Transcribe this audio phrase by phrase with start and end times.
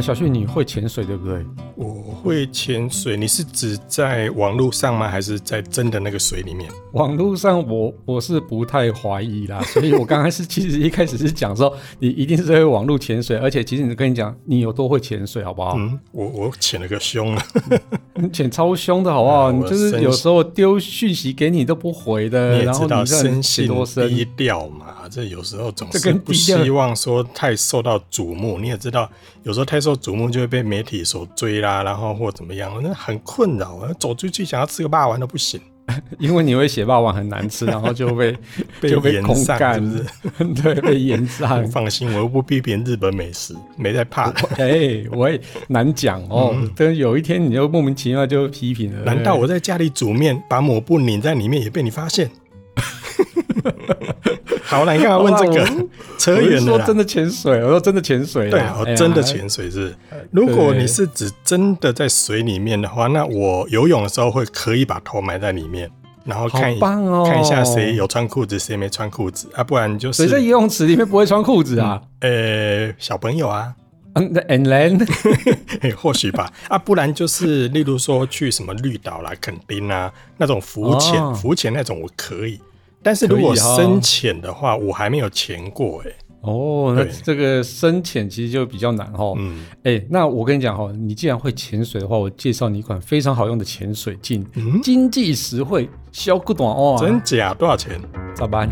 [0.00, 1.44] 小旭，你会潜水对不对？
[1.74, 5.08] 我会潜水，你是指在网络上吗？
[5.08, 6.70] 还是在真的那个水里面？
[6.92, 15.74] 网络上我我是不太怀疑啦， 所以我刚开始其实一开始是讲说你一定是会网络潜水，而且其实你跟你讲你有多会潜水，好不好？
[15.78, 17.34] 嗯，我我潜了个凶
[18.32, 19.50] 潜超凶的好不好？
[19.50, 23.66] 嗯、 你就是有时候丢讯息给你都不回的，你也知道深信
[24.08, 29.10] 低调嘛，这有时候总是不希望说太受到瞩目，你也知道
[29.44, 29.78] 有时候太。
[29.78, 33.88] 受瞩目就会被媒体所追啦，然后或怎么样，那很困扰啊！
[33.96, 35.60] 走出去想要吃个霸王都不行，
[36.18, 38.36] 因为你会写霸王很难吃， 然后就被
[38.82, 40.54] 就被空干，是不是？
[40.62, 41.66] 对，被炎上。
[41.68, 44.30] 放心，我又不批评日本美食，没在怕。
[44.56, 46.54] 哎、欸，我也难讲哦。
[46.76, 52.30] 等、嗯、有一天你就莫名其妙就批评了，难道我在家里煮面，把抹布拧在里面也被你发现？
[54.68, 55.66] 好了，你干嘛问这个？
[56.18, 56.76] 扯远了。
[56.76, 58.50] 说真的潜水，我说真的潜水。
[58.50, 59.96] 对，我真的潜水是。
[60.30, 65.90] 如果你是指真的在水里面的话，那我游泳的时候会可以把头埋在里面，
[66.24, 69.64] 然后看一看一下谁有穿裤子，谁没穿裤子啊？
[69.64, 72.02] 不然就是谁在游泳池里面不会穿裤子啊？
[72.20, 73.72] 呃，小朋友啊。
[74.14, 75.06] 嗯，and then，
[75.96, 76.52] 或许吧。
[76.68, 82.60] 啊，不然就是例如说去什么绿岛啦、垦丁啊那种浮潜，浮潜那种我可以。
[83.02, 86.10] 但是如果深潜的话，我还没有潜过哎。
[86.40, 89.34] 哦，那这个深潜其实就比较难哈。
[89.36, 94.46] 嗯，哎，那我跟你讲哈，你既然会潜水的话，我介绍你一款非常好用的潜水镜，
[94.82, 96.96] 经济实惠，小不短哦。
[97.00, 97.52] 真假？
[97.54, 98.00] 多少钱？
[98.34, 98.68] 咋办？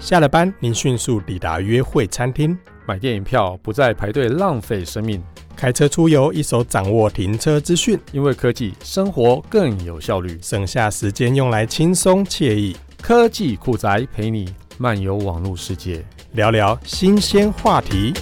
[0.00, 5.22] 下了班，您迅速抵达约会餐厅，买电影票不再排队浪费生命。
[5.62, 12.76] 开车出游，一手掌握停车资讯，因为科技生活更有效率，省下时间用来轻松惬意。
[13.00, 18.12] 科技酷宅陪你漫游网络世界，聊聊新鲜话题。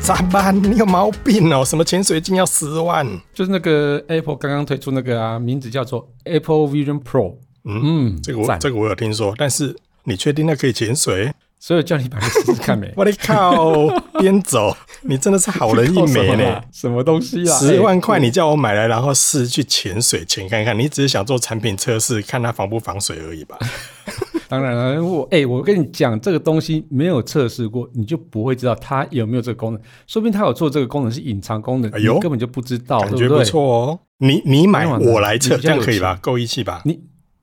[0.00, 0.56] 咋办？
[0.58, 1.62] 你有毛病哦！
[1.62, 3.06] 什么潜水镜要十万？
[3.34, 7.36] 就是那个 Apple 刚刚推出那个啊，名字叫做 Apple Vision Pro。
[7.66, 9.76] 嗯，嗯这个我这个我有听说，但是。
[10.08, 11.32] 你确定那可以潜水？
[11.60, 12.92] 所以叫你把它试试看没？
[12.96, 13.88] 我的靠！
[14.20, 16.62] 边走，你真的是好人一枚呢！
[16.72, 17.58] 什么东西啊？
[17.58, 23.58] 十万块你叫我买来，然后试去潜水潜看看，你只是想做产品测试，看它防不防水而已吧？
[24.46, 29.82] 当然了，我哎、欸，我跟你讲，这个东西没有测试过，你就不会知道它有没有这个功能。
[30.06, 33.98] 说不定它有做这个功能是隐藏功能，哎呦，你根本就不知道，感觉不错哦。
[34.18, 36.16] 你你买我来测，这样可以吧？
[36.22, 36.82] 够义气吧？
[36.84, 37.00] 你。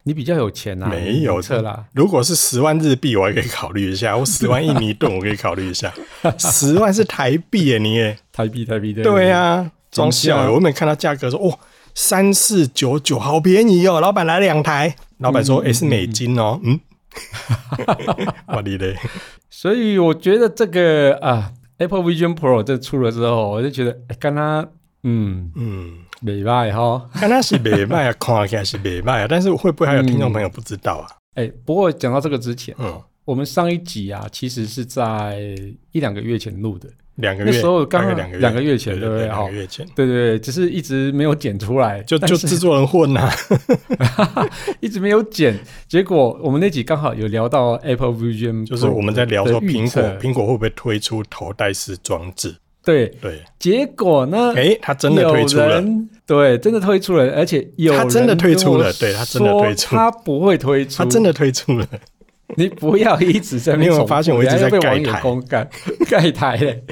[0.07, 0.87] 你比较有钱呐？
[0.87, 1.85] 没有错啦。
[1.93, 5.91] 如果是十万日币，我还可以考虑一下； 我十万印尼盾，我可以考虑一下。
[6.37, 8.17] 十万是台币耶，你耶？
[8.31, 9.03] 台币，台币对。
[9.03, 10.51] 对呀，装笑。
[10.51, 11.57] 我没看到价格说，哦，
[11.95, 13.99] 三四九九，好便宜哦。
[13.99, 16.59] 老板来两台，老板说，哎，是美金哦。
[16.63, 16.79] 嗯，
[18.47, 18.95] 我的嘞。
[19.49, 24.67] 所以我觉得这个啊，Apple Vision Pro 这出了之后，我就觉得，哎，跟他，
[25.05, 25.93] 嗯嗯。
[26.21, 31.07] 美卖哈，看他是美卖啊，看起来是美卖啊， 但是会不会还有听众朋友不知道啊？
[31.35, 35.37] 哎、嗯欸，不过讲到这个之前，嗯，我们上一集啊，其实是在
[35.91, 39.25] 一两个月前录的，两个月，那时候刚两个两个月前，对不对？
[39.25, 43.29] 两个月前，对对对，只是一直没有剪出来，就就制作人混呐、
[44.07, 44.49] 啊，
[44.79, 45.53] 一直没有剪。
[45.87, 52.55] 结果我们那集刚好有聊到 Apple Vision， 就是我们在聊说苹果苹果会不会推出头戴式装置。
[52.85, 54.53] 对对，结果呢？
[54.55, 55.83] 哎，他真的推出了，
[56.25, 61.87] 对，真的推出了，而且有他真的推出了，对他真的推出，他不会推出，他真的推出了。
[62.55, 65.19] 你不要一直在没有发现我一直在盖台？
[66.07, 66.83] 盖台嘞，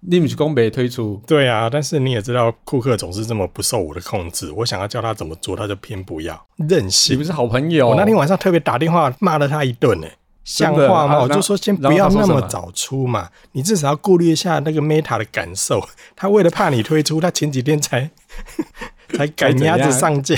[0.00, 1.20] 你不是公北推出？
[1.26, 7.14] 对啊，但是你也知道，库克总是这么不受我的控制，我想要叫他怎么做，他就偏不要，任性。
[7.14, 7.88] 你不是好朋友？
[7.88, 10.06] 我那天晚上特别打电话骂了他一顿呢。
[10.44, 11.14] 像话吗？
[11.14, 15.82] 啊、我就说先不要那么早出嘛，你至少要顾虑一下那个 Meta 的感受。
[16.14, 18.10] 他为了怕你推出，他前几天才
[19.16, 20.36] 才赶鸭子上架，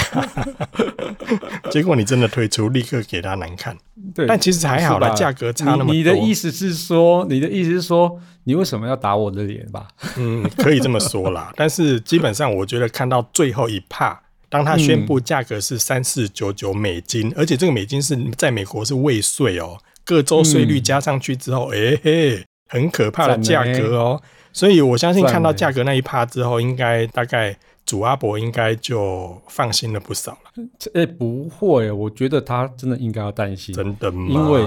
[1.71, 3.77] 结果你真的推出，立刻给他难看。
[4.15, 5.95] 对，但其实还好啦，价格差那么多。
[5.95, 9.89] 你的意思是说，你的意思是说，你为什么要打我的脸吧？
[10.17, 11.53] 嗯，可以这么说啦。
[11.57, 19.79] 但是基本上，我觉得看到最后一趴，当他宣布价格是三四九九美金，嗯、而且这个美金是在美国是未税哦。
[20.07, 24.19] 各州税率加上去之后，哎、嗯欸、嘿，很可怕的价格哦。
[24.23, 27.55] 欸、所以我相信看到价格那一趴之后，应该大概
[27.85, 30.65] 祖阿伯应该就放心了不少了。
[30.95, 34.27] 哎、欸，不会，我觉得他真的应该要担心，真的吗？
[34.31, 34.65] 因为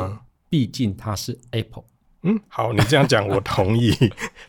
[0.50, 1.86] 毕竟他是 Apple，
[2.24, 3.96] 嗯，好，你这样讲我同意。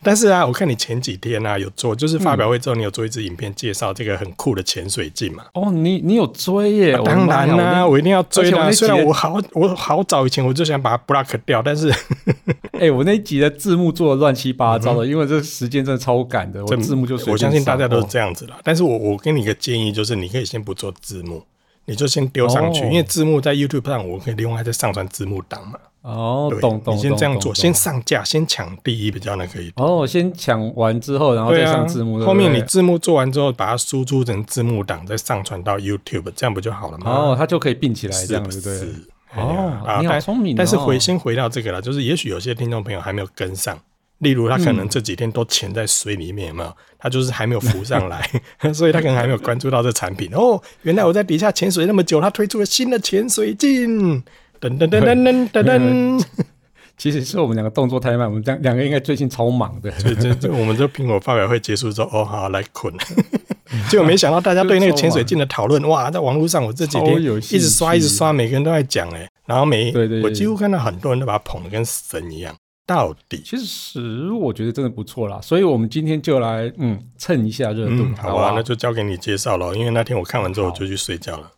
[0.03, 5.45] 但是啊，我看你前几天啊有做，就是发表会之后，你有做一支影片介绍这个很酷的潜水镜嘛？
[5.55, 6.95] 哦，你你有追耶？
[6.95, 8.73] 啊、当然啦、啊，我一定要追的。
[8.73, 11.89] 虽然我好我好早以前我就想把它 block 掉，但是，
[12.73, 18.59] 哎、欸，我那一集的字幕做的乱七八糟的，嗯、因为这时间真的超赶的，我字幕就我相信大家都是这样子啦。
[18.65, 21.45] 但是我我给你一个建议，就是你可以先不做字幕，
[21.85, 25.79] 你就先丢上去，哦、因为字幕在 YouTube 上，我可以利用它再上传字幕档嘛。
[26.03, 29.71] 哦，懂懂，你先这样做，先上架，先抢第一，比较那可以。
[29.77, 32.25] 哦，先抢完之后，然后再上字幕。
[32.25, 37.11] 后面你字幕做完之后，把它输出成字幕档，再上传到 YouTube，这样不就好了吗？
[37.11, 38.89] 哦，它就可以并起来，这样子对。
[39.37, 40.57] 哦，你好聪明。
[40.57, 43.79] 但是回先回到这个了，就是也许有些听众朋友还没有跟上，
[44.19, 46.77] 例如他可能这几天都潜在水里面，有没有？
[46.99, 48.29] 他就是还没有浮上来，
[48.73, 50.31] 所以他可能还没有关注到这产品。
[50.35, 54.23] 哦，原来我在底下潜水那么久，他推出了新的潜水镜。
[54.61, 56.25] 噔噔噔噔噔噔，
[56.99, 59.91] 其实是我们两个动作太慢，我们两两个应该最近超忙的。
[59.99, 62.93] 所以这这，我们这苹果发表会结束之后，哦好来捆。
[63.89, 72.55] 结果没想到大家对那个潜水镜的讨论，哇， 在网络上我这几天一直刷一直刷，每个人都在讲哎，然后每对对，我几乎看到很多人都把它捧得跟神一样。
[72.85, 78.53] 到底，其实我觉得真的不错啦，所以我们今天就来嗯蹭一下热度，好吧？
[78.57, 81.51] 那就交给你介绍了，因为那天我看完之后我就去睡觉了。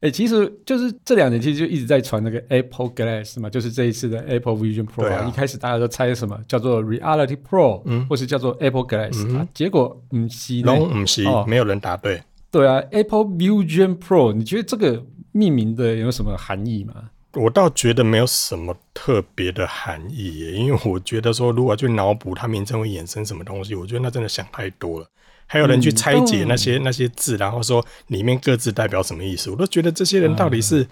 [0.00, 5.24] 哎、欸，其实就是这两年，其实就一直在传那个 Apple Glass 嘛，就是这一次的 Apple Vision Pro 啊。
[5.24, 12.22] 啊一开始大家都猜什么叫做 Reality Pro，嗯，或是叫做 Apple Glass，嗯啊、结果嗯，是，龙嗯是，没有人答对。
[12.50, 17.10] 对啊，Apple Vision Pro，你觉得这个命名的有什么含义吗？
[17.34, 25.06] 我倒觉得没有什么特别的含义耶，因为我觉得说，如果去脑补它名称会衍生什么东西，我觉得那真的想太多了。
[25.48, 30.88] 还有人去拆解那些、嗯、那些字，然后说里面各自代表什么意思，我都觉得这些人到底是、嗯、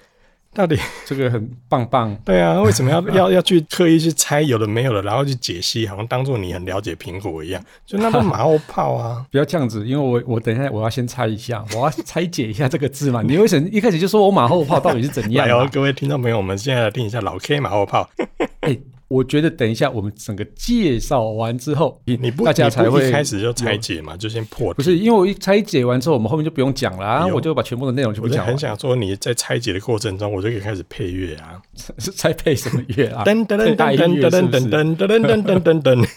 [0.54, 2.16] 到底这个很棒棒。
[2.24, 9.24] 对啊，为什么要 要要去刻意去猜有的没有的，然后去解析，好像当做你很了解苹果一样，就那个马后炮啊！
[9.30, 13.20] 不要这样子，因为我我等一下我要先猜一下，我要拆解一下这个字嘛。
[13.22, 15.46] 你为什么一开始就说我马后炮到底是怎样？
[15.46, 18.08] 来，各位听众朋友，我们现在来听一下老 K 马后炮。
[18.62, 24.74] 欸我觉得等一下我们整个介绍完之后，你你不大家才会一开始就拆解嘛，就先破。
[24.74, 28.44] 不是，因为我一拆解完之后，我们后面就不用讲了啊，我就把全部的内容全部讲了。
[28.44, 31.60] 我很想说你在拆解的过程中，我就可以开始配乐啊，
[31.98, 33.24] 是在配什么乐啊？
[33.24, 36.08] 噔噔噔噔噔噔噔噔噔噔噔噔噔，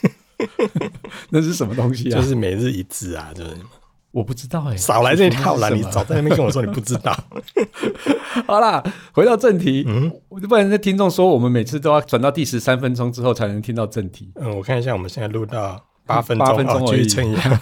[1.30, 2.16] 那是什么东西啊？
[2.20, 3.52] 就是每日一字啊，就是。
[4.12, 5.70] 我不知道哎、欸，少来这一套了！
[5.70, 7.16] 你早在那边跟我说你不知道。
[8.48, 8.84] 好啦，
[9.14, 10.12] 回到正题，嗯，
[10.48, 14.32] 不然那听众说我们每次都要转到第十三分钟之后才能听到正题。
[14.36, 15.89] 嗯，我看一下，我们现在录到。
[16.10, 17.62] 八分八分钟而已，撑一下。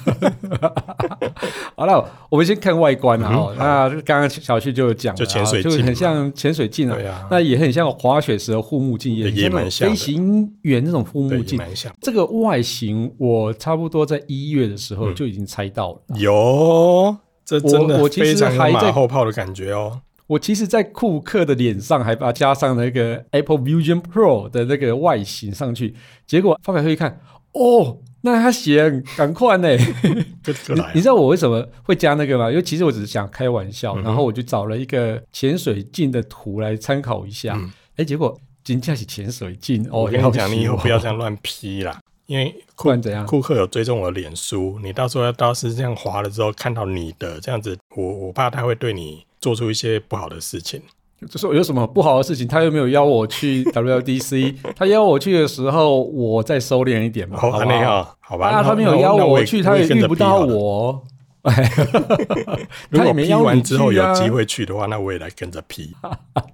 [1.75, 3.35] 好了，我们先看外观啊。
[3.35, 7.27] 哦，那刚刚小旭就讲了，就潜水镜，就很像潜水镜啊。
[7.29, 11.59] 那也很像滑雪时的护目镜，也蛮像飞行员那种护目镜。
[12.01, 16.01] 这个外形，我差不多在一月的时候就已经猜到了。
[16.15, 17.15] 有，
[17.45, 20.01] 这真的非常马后炮的感觉哦。
[20.25, 25.95] 我其实，在库克的脸上还把加上那个 Apple Vision Pro 的那个外形上去，
[26.25, 27.21] 结果发表会一看，
[27.53, 27.97] 哦。
[28.27, 29.69] 那他写，赶快呢！
[29.73, 32.49] 你你知道我为什么会加那个吗？
[32.49, 37.53] 因为其实我只是想开玩笑，嗯、然后我就找了一个潜水镜的图来参考一下。
[37.53, 40.01] 哎、嗯欸，结果真的是潜水镜哦！
[40.01, 43.25] 我跟你讲，你以后不要这样乱 P 啦，因为不然怎样？
[43.25, 50.81] 库克有追踪我的脸书，你到时候要到时这样滑了之后，看到你的这样子，我我怕他会对你做出一些不好的事情。
[51.25, 57.39] 就说有什么不好的事情，他又没有邀我去 WDC， 他邀我去的时候，我再收敛一点嘛。
[57.39, 61.03] 好吧，那个好吧，他没有邀我去，他也遇不到我。
[62.89, 65.95] 如果 P 完之后有机会去的话，那我也来跟着 P。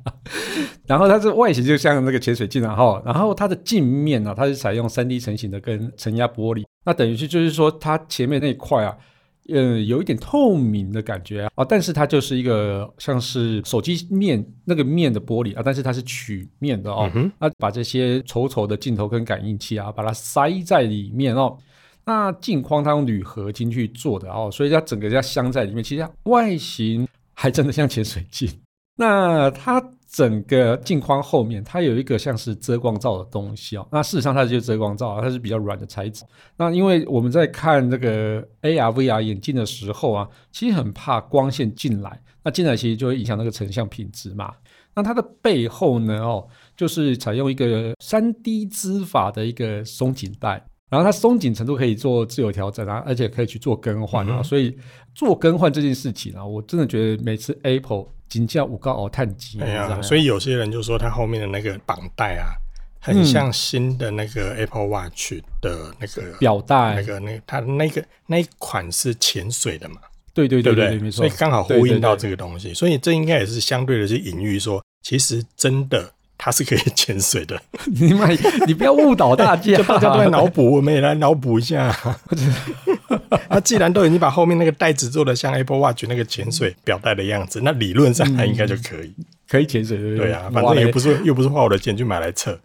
[0.88, 8.96] 然后它这外形就像那个潜水镜，然后然后它的镜面呢，它是采用三 D 成型的跟承压玻璃，那等于是就是说它前面那一块啊。
[9.50, 21.58] 嗯，有一点透明的感觉啊，啊，但是它就是一个像是手机面那个面的玻璃啊，但是它是曲面的哦，嗯、啊，把这些丑丑的镜头跟感应器啊，把它塞在里面哦。
[22.06, 28.50] 那镜框它用铝合金去做的哦，所以它整个要镶在里面，其实它外形还真的像潜水镜。
[28.96, 29.84] 那它。
[30.14, 33.88] 整个镜框后面，它有一个像是遮光罩的东西哦。
[33.92, 36.24] 那事实上，它就是遮光罩啊，它是比较软的材质。
[36.56, 44.54] 那因为我们在看这个 AR、VR 眼镜的时候啊，其实很怕光线进来，那进来其实就会影响那个成像品质嘛。
[44.94, 54.44] 那它的背后呢，哦，就是采用一个 3D 织法的一个松紧带，然后它松紧程度可以做自由调整啊，而且可以去做更换啊。
[54.44, 54.78] 所以
[55.16, 58.06] 做更换这件事情啊，我真的觉得每次 Apple。
[58.34, 59.62] 金价五高哦，碳基。
[59.62, 62.58] 哎呀，所以有些人就说它后面的那个绑带啊，
[63.00, 69.98] 很像新的那个 Apple Watch 的那个表带，那个那它那个那一款是潜水的嘛？
[70.34, 71.18] 对对对对，对，对，没错。
[71.18, 77.62] 所以刚好呼应到这个东西，所以这应该也是相对的去隐喻说，其实真的它是可以潜水的。
[77.86, 78.36] 你买，
[78.66, 81.96] 你不要误导大家， 大家都在脑补，我们也来脑补一下。
[83.50, 89.14] 那既然都已经把后面那个袋子做的像 Apple Watch 那个潜水表带的样子，那理论上它应该就可以，
[89.48, 90.26] 可以潜水，对不对？
[90.28, 92.60] 对啊，反正也不是又不是花我的钱去买来测。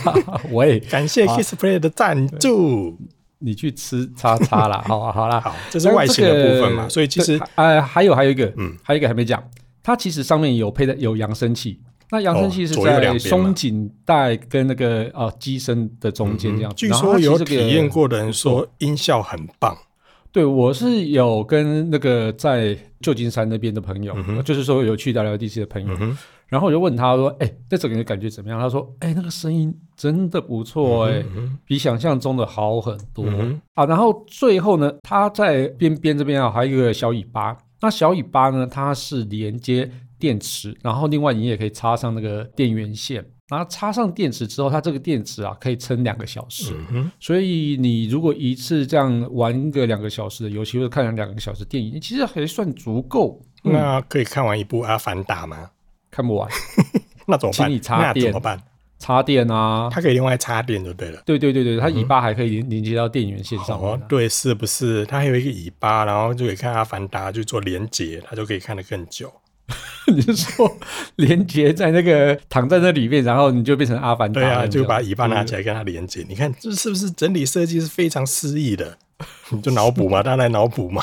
[0.50, 0.78] 我也。
[0.80, 2.98] 感谢 Kissplay 的赞助，
[3.38, 9.42] 你去吃叉叉啦， 好啊，好啦，好，这是外形的部分嘛，所以其实呃还有还有一个，嗯，还有一个还没讲，
[9.82, 16.76] 它其实上面有配的有扬声器，那扬声器是在松紧带跟那个呃机身的中间这样子。
[16.76, 19.76] 据说有体验过的人说音效很棒，
[20.32, 25.96] 对我是有跟那个在旧金山那边的朋友，就是说有去到 LDC 的朋友。
[26.48, 37.56] 然后我就问他说：“哎、欸，这整个人感觉怎么样？”他说：“哎、欸，那个声音真的不错、欸，哎、嗯嗯，比想象中的好很多、嗯、啊。”然后最后呢，它在边边这边啊，还有一个小尾巴。
[37.80, 43.24] 那小尾巴呢，它是连接电池，然后另外你也可以插上那个电源线。
[43.52, 47.10] 然后插上电池之后，它这个电池啊可以撑两个小时、嗯。
[47.20, 53.38] 所以你如果一次这样玩个两个小时的游戏，或者看了两个小时电影，其实还算足够。
[53.64, 55.68] 嗯、那可以看完一部《阿凡达》吗？
[56.10, 56.48] 看不完，
[57.28, 57.68] 那怎么办？
[57.68, 58.62] 请你插电，那怎么办？
[58.98, 59.88] 插电啊！
[59.90, 61.20] 它可以另外插电就对了。
[61.26, 63.90] 对对对对，它尾巴还可以连连接到电源线上、啊嗯。
[63.90, 65.04] 哦，对，是不是？
[65.06, 69.32] 它还有一个尾巴，然后就可以看《阿凡达》，就做连接，它就可以看得更久。
[70.08, 70.70] 你是说
[71.16, 74.40] 连接在那个躺在那里面，然后你就变成阿凡达？
[74.40, 76.24] 对啊，就把尾巴拿起来跟它连接。
[76.28, 78.98] 你看这是不是整体设计是非常诗意的？
[79.50, 81.02] 你就脑补嘛， 大家来脑补嘛，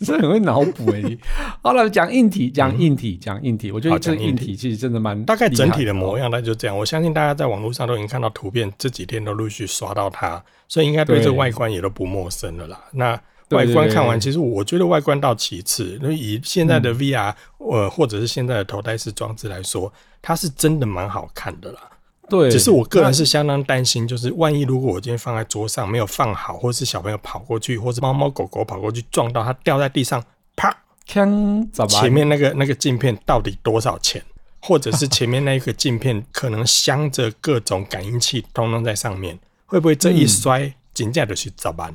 [0.00, 1.02] 这很会脑补哎。
[1.60, 3.72] 好了，讲硬体，讲硬体，讲、嗯、硬体。
[3.72, 6.78] 我觉得这硬体其实真的蛮大概整体的模样，那就这样。
[6.78, 12.78] 我相信大家在网络上都已经看到图片，这几天都陆续刷到它，所以应该对这个外观也都不陌生了啦。
[12.92, 13.20] 那
[13.52, 21.80] 外观看完，其实我觉得外观到其次，因为以现在的 VR、嗯、呃或者是现在的头戴式装置来说，它是真的蛮好看的啦。
[22.28, 30.24] 对，只是我个人是相当担心，就是万一如果我今天放在桌上没有放好，或是小朋友跑过去，或是猫猫狗狗跑过去撞到它掉在地上，
[30.56, 30.74] 啪，
[31.06, 34.22] 锵，前面那个那个镜片到底多少钱？
[34.64, 41.92] 或者是前面那一个镜片可能镶着各种感应器，通通在上面，会不会这一摔，真的就是怎么办？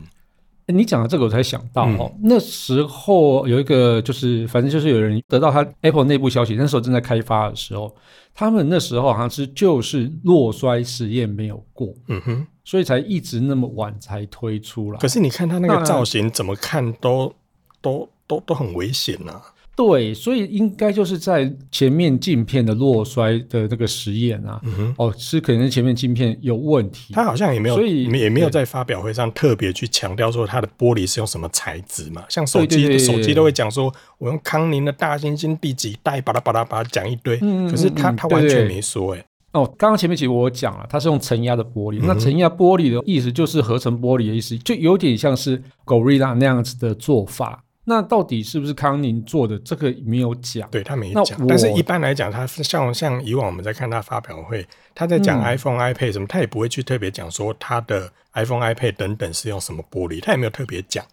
[0.75, 7.95] 你讲到这个我才想到哦、嗯，那时候有一个就是，反正就是有人得到他 Apple 内部消息，那时候正在开发的时候，
[8.33, 15.00] 他们那时候好像是就是落摔实验没有过，嗯哼，所以才一直那么晚才推出来。
[15.00, 17.33] 可是你看他那个造型，怎么看都
[17.81, 19.41] 都都都很危险呐、啊。
[19.77, 27.13] 对，所以应该就是在前面镜片的落摔的那个实验啊，嗯、哦，是可能前面镜片有问题。
[27.13, 32.24] 他好像也没有，所以也没有在发表会上特别去强调说它的玻璃是用什么材质嘛。
[32.27, 37.38] 像手机，手机都会讲说，我用康宁的大猩猩第几代，巴拉巴拉巴拉讲一堆。
[37.43, 39.24] 嗯、可是他他完全没说哎。
[39.51, 42.00] 哦，刚刚前面其实我讲了，它是用承压的玻璃。
[42.00, 47.63] 嗯、那承压玻璃的意思就是合成玻璃的意思，就有点像是 Gorilla 那样子的做法。
[47.89, 49.58] 那到底是不是康宁做的？
[49.60, 51.48] 这个没有讲，对他没讲。
[51.48, 61.06] 但是一般来讲，他像像以往我们在看他发表会，他在讲 iPhone、嗯、iPad 什么，他也不会去特别讲说他的 iPhone、iPad 等等是用什么玻璃，他也没有特别讲。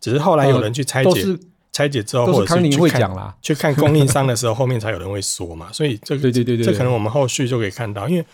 [0.00, 1.38] 只是后来有人去拆解，呃、
[1.70, 5.70] 拆解之后，或者是去看去看供应商的时候， 后面才有人会说嘛。
[5.70, 8.24] 所以这个，对对对对，这可能我们后续就可以看到，因为。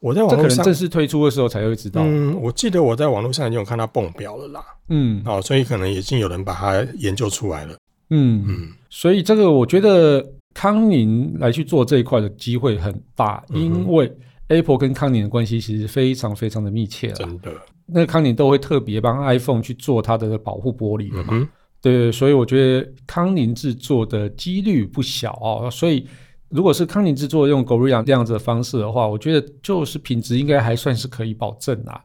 [0.00, 2.02] 我在网络上，可能正式推出的时候才会知道。
[2.04, 4.64] 嗯，我记得我在网络上已经有看到蹦表了啦。
[4.88, 7.76] 嗯，哦，所以可能已经有人把它研究出来了。
[8.10, 10.24] 嗯嗯，所以这个我觉得
[10.54, 14.10] 康宁来去做这一块的机会很大，嗯，因为
[14.46, 17.14] Apple 跟康宁的关系其实非常非常的密切了。
[17.14, 17.52] 真的，
[17.86, 21.30] 那康宁都会特别帮 iPhone 去做它的保护玻璃的嘛。
[21.32, 21.48] 嗯，
[21.82, 25.68] 对，所以我觉得康宁制作的几率不小哦。
[25.70, 26.06] 所以。
[26.50, 32.02] 如果是康宁制作用 Gorilla 这样子的方式的话，我觉得就是品质应该还算是可以保证啦。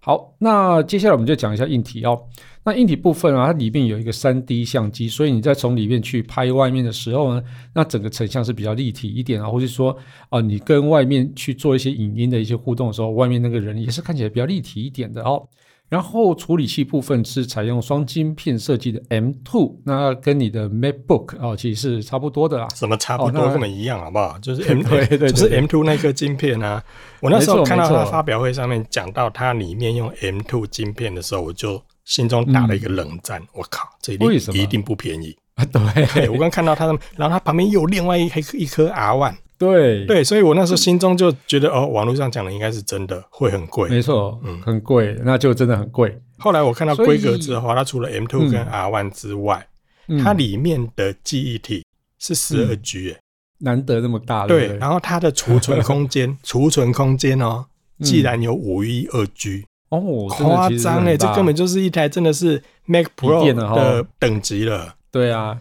[0.00, 2.18] 好，那接下来我们就讲一下硬体哦。
[2.64, 7.42] 那硬体部分啊，它里面有一个 3D 相机，所以你在从里面去拍外面的时候呢，
[7.74, 9.96] 那整个成像是比较立体一点啊，或者说
[10.30, 15.46] 啊，你跟外面去做一些影音的一些互动的时候，外面那个人也是看起来比较立体一点的哦。
[15.88, 22.68] 然后处理器部分是采用双晶片设计的 M2，那跟你的 MacBook 哦，其实是差不多的啦。
[22.74, 23.48] 什么差不多？
[23.48, 24.38] 根本一样，好不好？
[24.38, 26.82] 就是 M 对对，就是 M2 那颗晶片啊。
[27.20, 33.42] 我那时候看到他发表会上面讲到它里面用 M2 晶片的时候，我就心中打了一个冷战。
[33.54, 35.64] 我、嗯、靠，这一定一定不便宜啊！
[35.64, 39.34] 对，我刚看到他，然后它旁边又有另外一颗一颗 R1。
[39.58, 40.06] 对。
[40.06, 43.90] 对，所以我那时候心中就觉得，哦，网络上讲的应该是真的，会很贵。
[43.90, 46.16] 没错，嗯，很贵，那就真的很贵。
[46.38, 49.66] 后来我看到规格之后，它除了 M two 跟 R one 之外，
[50.06, 51.84] 嗯、它里面的记忆体
[52.18, 53.20] 是十二 G，哎，
[53.58, 54.48] 难得那么大的。
[54.48, 57.66] 对，然后它的储存空间， 储存空间哦，
[58.00, 64.94] 既然有五一二 G，哦，夸张哎，这根本就是一台真的是 Mac Pro 的等级了。
[65.10, 65.58] 对啊，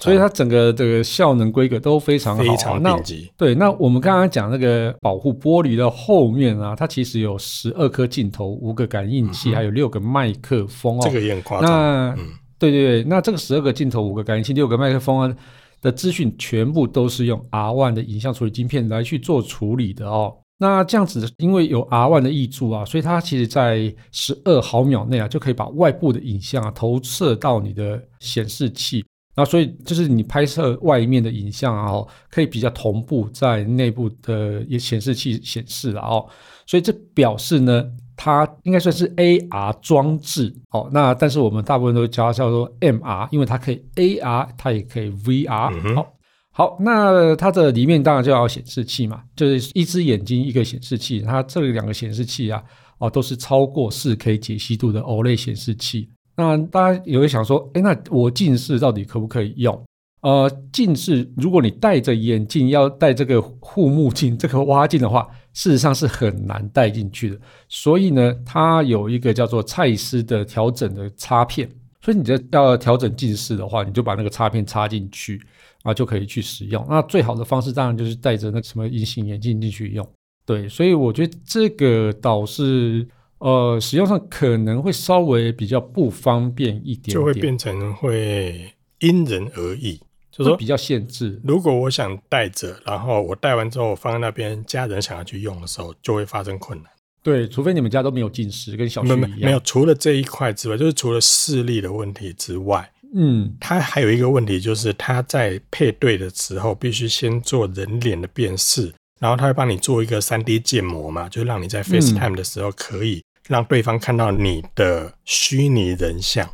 [0.00, 3.30] 所以它整个这个效能规格都非常好，非常顶级。
[3.36, 11.00] 对，那我们刚刚讲那个保护玻璃的后面啊，它其实有十二颗镜头，五个感应器，嗯、还有六个麦克风哦。
[11.02, 11.70] 这个也很夸张。
[11.70, 15.36] 那、嗯、对对对，那这个十二个镜头，五个感应器，六个麦克风啊
[15.82, 20.32] 的资讯，全部都是用 R1 的影像处理晶片来去做处理的哦。
[20.58, 29.04] 那这样子，因为有 R one 的挹注啊，所以它其实在十二毫秒内啊，就可以把外部的影像啊投射到你的显示器，
[29.36, 36.26] 那所以就是你拍摄外面的影像啊，可以比较同步在内部的也显示器显示了哦。
[36.66, 37.84] 所以这表示呢，
[38.16, 40.88] 它应该算是 AR 装置哦。
[40.90, 45.94] 那但是我们大部分都叫它叫做 MR，因为它可以 AR，它也可以 VR。
[45.94, 46.15] 好。
[46.58, 52.64] 好，那它的里面当然就要显示器嘛，就是一只眼睛一个显示器，它这里两个显示器啊，
[52.96, 56.08] 哦，都是超过四 K 解析度的 OLED 显示器。
[56.34, 59.78] 那大家也会想说，哎，那我近视到底可不可以用？
[60.22, 67.38] 呃，近视如果你戴着眼镜要戴这个护目镜、这个蛙镜的话，事实上是很难戴进去的。
[67.68, 71.68] 所以呢，它有一个叫做蔡司的调整的插片，
[72.00, 75.38] 所以你这要调整近视的话，你就把那个插片插进去。
[75.86, 76.84] 啊，就可以去使用。
[76.90, 80.04] 那最好的方式当然就是戴着那什么隐形眼镜进去用。
[80.44, 83.06] 对，所以我觉得这个倒是
[83.38, 90.00] 呃，使用上可能会稍微比较不方便一点点，就会变成会因人而异，
[90.32, 91.40] 就是说比较限制。
[91.44, 96.90] 如果我想戴着，然后我戴完之后我放在那边，家人想要去用的时候，就会发生困难。
[97.22, 99.20] 对，除非你们家都没有近视，跟小旭一样。
[99.20, 102.90] 没有，没有，除了这一块之外，就是除了视力的问题之外。
[103.14, 116.48] 嗯，它还有一个问题，就是它在配对的时候必须先做人脸的辨识，然后它会帮你做一个三 D 建模嘛，就让你在 FaceTime 的时候可以让对方看到你的虚拟人像。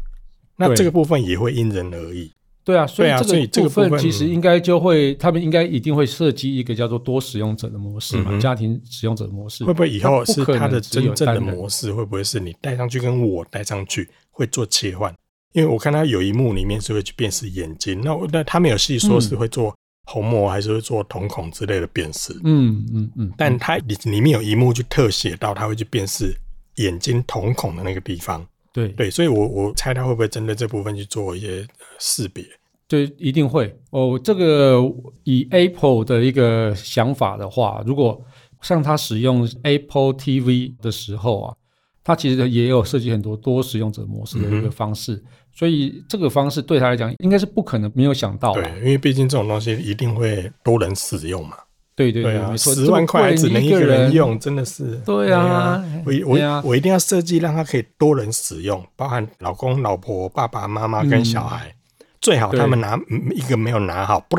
[0.56, 2.30] 那这个部分也会因人而异。
[2.64, 9.64] 对啊，所以这个部分其实应该就会，他们应该一定会设计一个叫做多使用者的模式嘛，家庭使用者的模式。
[9.64, 11.92] 会不会以后是它的真正的模式？
[11.92, 15.12] 会不会是你戴上去跟我戴上去会做切换？
[15.52, 19.74] 因为我看他有一幕里面是会去辨识眼睛，那那他没有细说是会做
[20.06, 26.34] 虹膜还是会做瞳孔之类的辨识，嗯嗯嗯，但他里里面有一幕去特写到他会去辨识
[26.76, 31.66] 眼睛瞳孔的那个地方，对对，所以我我猜他会不会针对这部分去做一些
[31.98, 32.44] 识别？
[32.88, 34.20] 对，一定会哦。
[34.22, 34.82] 这个
[35.24, 38.22] 以 Apple 的一个想法的话，如果
[38.60, 41.54] 像他使用 Apple TV 的时候啊，
[42.02, 45.14] 他其实也有设计很多多使用者模式的一个方式。
[45.14, 48.62] 嗯所以这个方式对他来讲应该是不可能没有想到的。
[48.62, 51.56] 对，因为毕竟这种东西一定会多人使用嘛。
[51.94, 54.96] 对对对，对啊，没错，十万块只能一个人用，真的是。
[55.04, 61.68] 对啊，我我我一定要设计让他可以多人使用，包含老公、老婆、爸爸妈妈跟小孩，
[62.00, 62.98] 嗯、最好他们拿
[63.34, 64.38] 一个没有拿好，不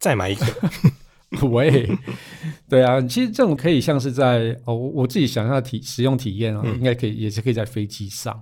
[0.00, 0.44] 再买一个。
[1.48, 1.88] 喂，
[2.68, 8.34] 对啊，其实这种可以像是在哦，我自己想象的体使用体验啊，嗯、应该可以也是可以在飞机上。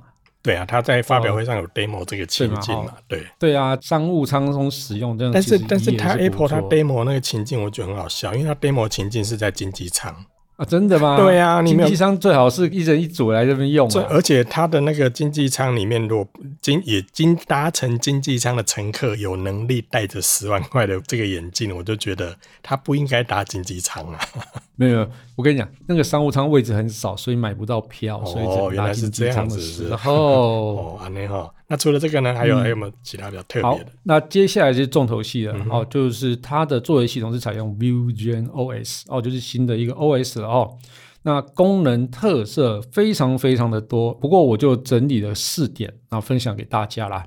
[0.46, 2.94] 对啊，他在发表会上有 demo 这个情境嘛？
[3.09, 5.32] 对对啊，商务舱中使用这样。
[5.32, 10.14] 但是但是他 Apple 他 demo 那个情境，我觉得很好笑，因为他 demo 情境是在经济舱。
[10.57, 11.19] 啊，真的吗？
[11.19, 14.07] 对啊，经济舱最好是一人一组来这边用啊。
[14.09, 16.27] 而且他的那个经济舱里面，如果
[16.62, 24.19] 经也经搭乘经济舱的乘客有能力戴着十万块的这个眼镜，我就觉得他不应该搭经济舱啊。
[24.77, 28.25] 没有，我跟你讲，那个商务舱位置很少，所以买不到票。
[28.25, 29.88] 所以哦，原来是这样子。
[29.90, 30.14] 然后
[30.97, 31.51] 哦，安内哈。
[31.68, 33.90] 那除了这个呢，还有还有没有其他比较特别的？
[33.90, 40.79] 嗯、那接下来就是重头戏了、嗯、哦，就是它的作为系统是采用 Vusion OS 哦，就是新的一个 OS 了哦。
[41.22, 47.26] 那功能特色非常非常的多，不过我就整理了四点，然后分享给大家啦。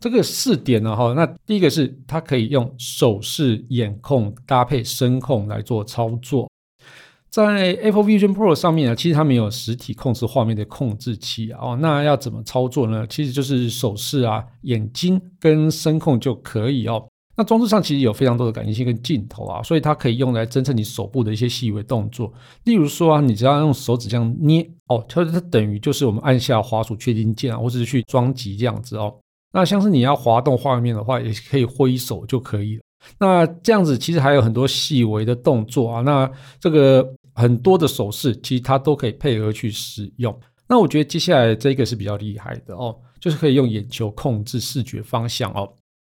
[0.00, 6.49] 这个四点呢，哈，那第一个是它可以用手势眼控搭配声控来做操作。
[7.30, 11.58] 在 Apple Vision Pro 上面呢，其实它没有实体控制画面的控制器啊。
[11.62, 13.06] 哦，那要怎么操作呢？
[13.08, 17.06] 其实就是手势啊、眼睛跟声控就可以哦。
[17.36, 22.30] 那装置上其实有非常多的感应器跟镜头啊，所以它可以用来侦测你手部的一些细微动作。
[22.64, 29.14] 例如说啊，你只要用手指这样捏哦，它它等于就是我们按下滑鼠确定键啊，或者是去装机这样子哦。
[29.52, 32.82] 那像是你要滑动画面的话，也可以挥手就可以了。
[33.18, 37.02] 那这样子其实还有很多细微的动作啊，那这个
[37.40, 40.38] 很多的手势其实它都可以配合去使用。
[40.68, 45.72] 那我觉得接下来这个是比较厉害的哦，就是可以用眼球控制视觉方向哦。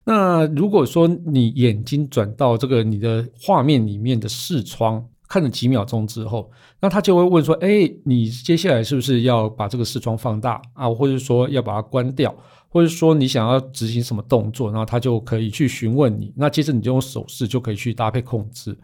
[0.07, 10.89] 那如果说你眼睛转到这个你的画面里面的视窗，看了几秒钟之后，那他就会问说：“哎，你接下来是不是要把这个视窗放大啊？
[10.89, 12.33] 或者说要把它关掉，
[12.69, 16.33] 或者说你想要执行什么动作？”然后他就可以去询问你。
[16.37, 18.79] 那接着你就用手势就可以去搭配控制。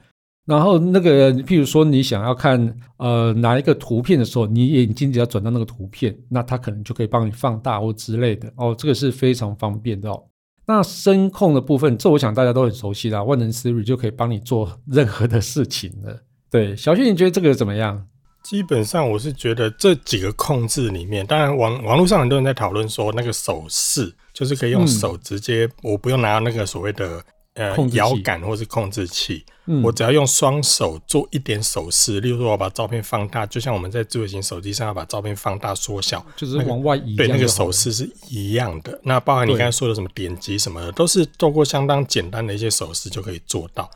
[0.51, 8.75] 然后那个，譬如说你想要看呃哪一个图片的时候，你眼睛只要转到那个图片，那它可能就可以帮你放大或之类的哦。
[8.77, 10.21] 这个是非常方便的哦。
[10.67, 16.21] 那声控的部分，这我想大家都很熟悉啦，万能 Siri 就可以帮你做任何的事情了。
[16.51, 18.07] 对，小旭，你觉得这个怎么样？
[18.43, 27.23] 基本上我是觉得这几个控制里面，当然网网络上很多人在讨论说，那个手势就是可以用手直接，嗯、我不用拿那个所谓的
[27.55, 39.01] 呃摇杆或是控制器，嗯、我只要用双手做一点手势，例如说我把照片放大，就像我们在智慧型手机上要把照片放大缩小，就是往外移，对，那个手势是一样的。
[39.03, 43.91] 那包含你刚才说的什么点击什么的，都是透过相当简单的一些手势就可以做到。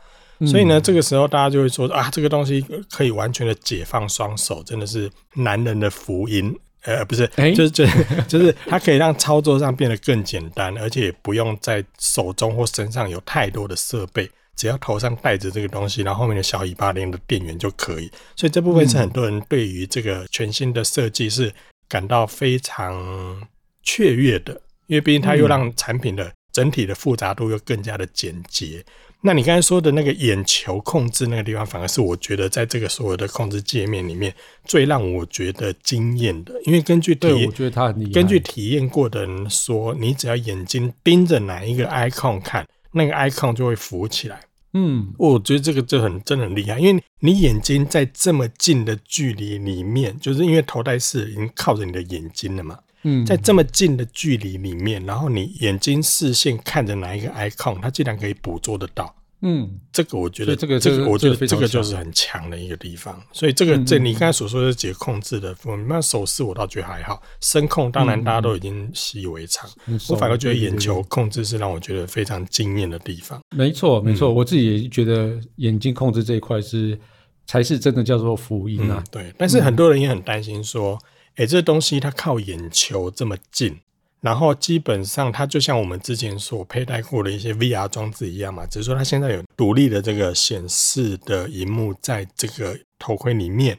[0.45, 2.59] 所以呢，这个时候大家就会说啊，这个东西
[2.91, 6.53] 可以完全的解放双手，真的是男人的福音。
[6.85, 18.11] 呃，不是，就是就是就是它可以让操作上变得更简单，而且也不用在手中或身上有太多的设备，只要头上戴着这个东西，然后后面的小尾巴连的电源就可以。
[18.35, 21.51] 所以这部分是很多人对于这个全新的设计是
[21.89, 23.41] 感到非常
[23.83, 24.53] 雀跃的，
[24.87, 28.85] 因为毕竟它又让产品的整体的复杂度又更加的简洁。
[29.25, 34.31] 那你刚才说的那个眼球控制那个地方，反而是我觉得在这个所有的控制界面里面
[34.65, 38.11] 最让我觉得惊艳的，因为根据体验，我觉得他很厉害。
[38.11, 44.39] 根据体验过的人说，你只要眼睛盯着哪一个 icon 看，那个 icon 就会浮起来。
[44.73, 52.77] 嗯，我觉得这个就很真的很厉害，因为你眼睛在这么近的距离里面，就是因为头戴式已经靠着你的眼睛了嘛。
[53.07, 59.15] 嗯，在这么近的距离里面，然后你眼睛视线看着哪一个 icon，它竟然可以捕捉得到。
[59.41, 63.21] 嗯，这个我觉得，这个这个我觉得这个就是很强的一个地方。
[63.31, 69.69] 所以这个这你刚才所说的这几个控制的部分，那手势我倒觉得还好，声控当然大家都已经习以为常。
[70.09, 73.39] 我反而觉得眼球控制是让我觉得非常惊艳的地方。
[73.55, 76.97] 没错，没错，我自己也觉得眼睛控制这一块是
[77.45, 79.03] 才是真的叫做福音啊。
[79.11, 80.97] 对，但是很多人也很担心说。
[81.35, 83.79] 哎，这东西它靠眼球这么近，
[84.21, 93.77] 然后基本上它就像我们之前所佩戴过的一些 VR 装置一样嘛，只是说它现在有独立的这个显示的荧幕在这个头盔里面，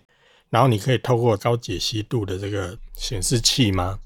[0.50, 3.98] 然后你可以透过高解析度的这个显示器吗，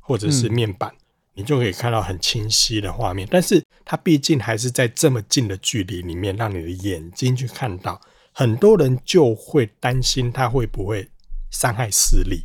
[0.00, 1.00] 或者是面板，嗯、
[1.34, 3.26] 你就可以看到很清晰的画面。
[3.30, 8.00] 但是它毕竟还是在这么近的距离里面，让你的眼睛去看到，
[8.32, 11.08] 很多人就会担心它会不会
[11.52, 12.44] 伤害视力。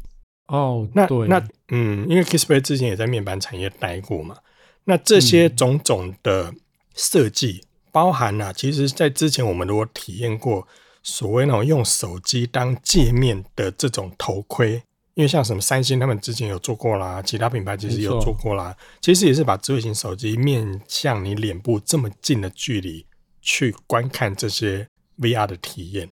[0.52, 4.36] 哦，那那嗯，因为 Kissplay 之前也在面板产业待过嘛，
[4.84, 6.54] 那这些种种的
[6.94, 10.68] 设计，包含了、啊，其实，在之前我们如果体验过
[11.02, 14.84] 所谓那种用手机当界面的这种头盔，
[15.14, 23.06] 因为像什么三星他们之前有做过啦，其他品牌其实有做过啦，其实也是把智慧型手机面向你脸部这么近的距离
[23.42, 24.86] 去观看这些
[25.18, 26.10] VR 的体验。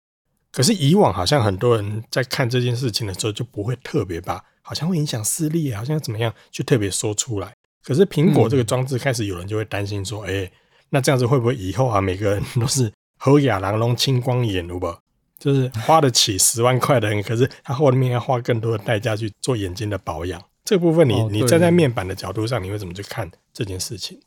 [0.52, 7.54] 可是以往好像很多人在看这件事情的时候就不会特别把好像会影响视力，好像怎么样就特别说出来。
[7.84, 10.52] 可是苹果这个装置开始有人就会担心说，哎、嗯欸，
[10.90, 14.94] 那这样子会不会以后啊每个人都是和亚郎龙青光眼，对不？
[15.38, 20.40] 就是花得起十万块的人，可是他后面要花更多的代价去做眼睛的保养。
[20.64, 24.20] 这部分你、哦、你站在面板的角度上，你会怎么去看这件事情？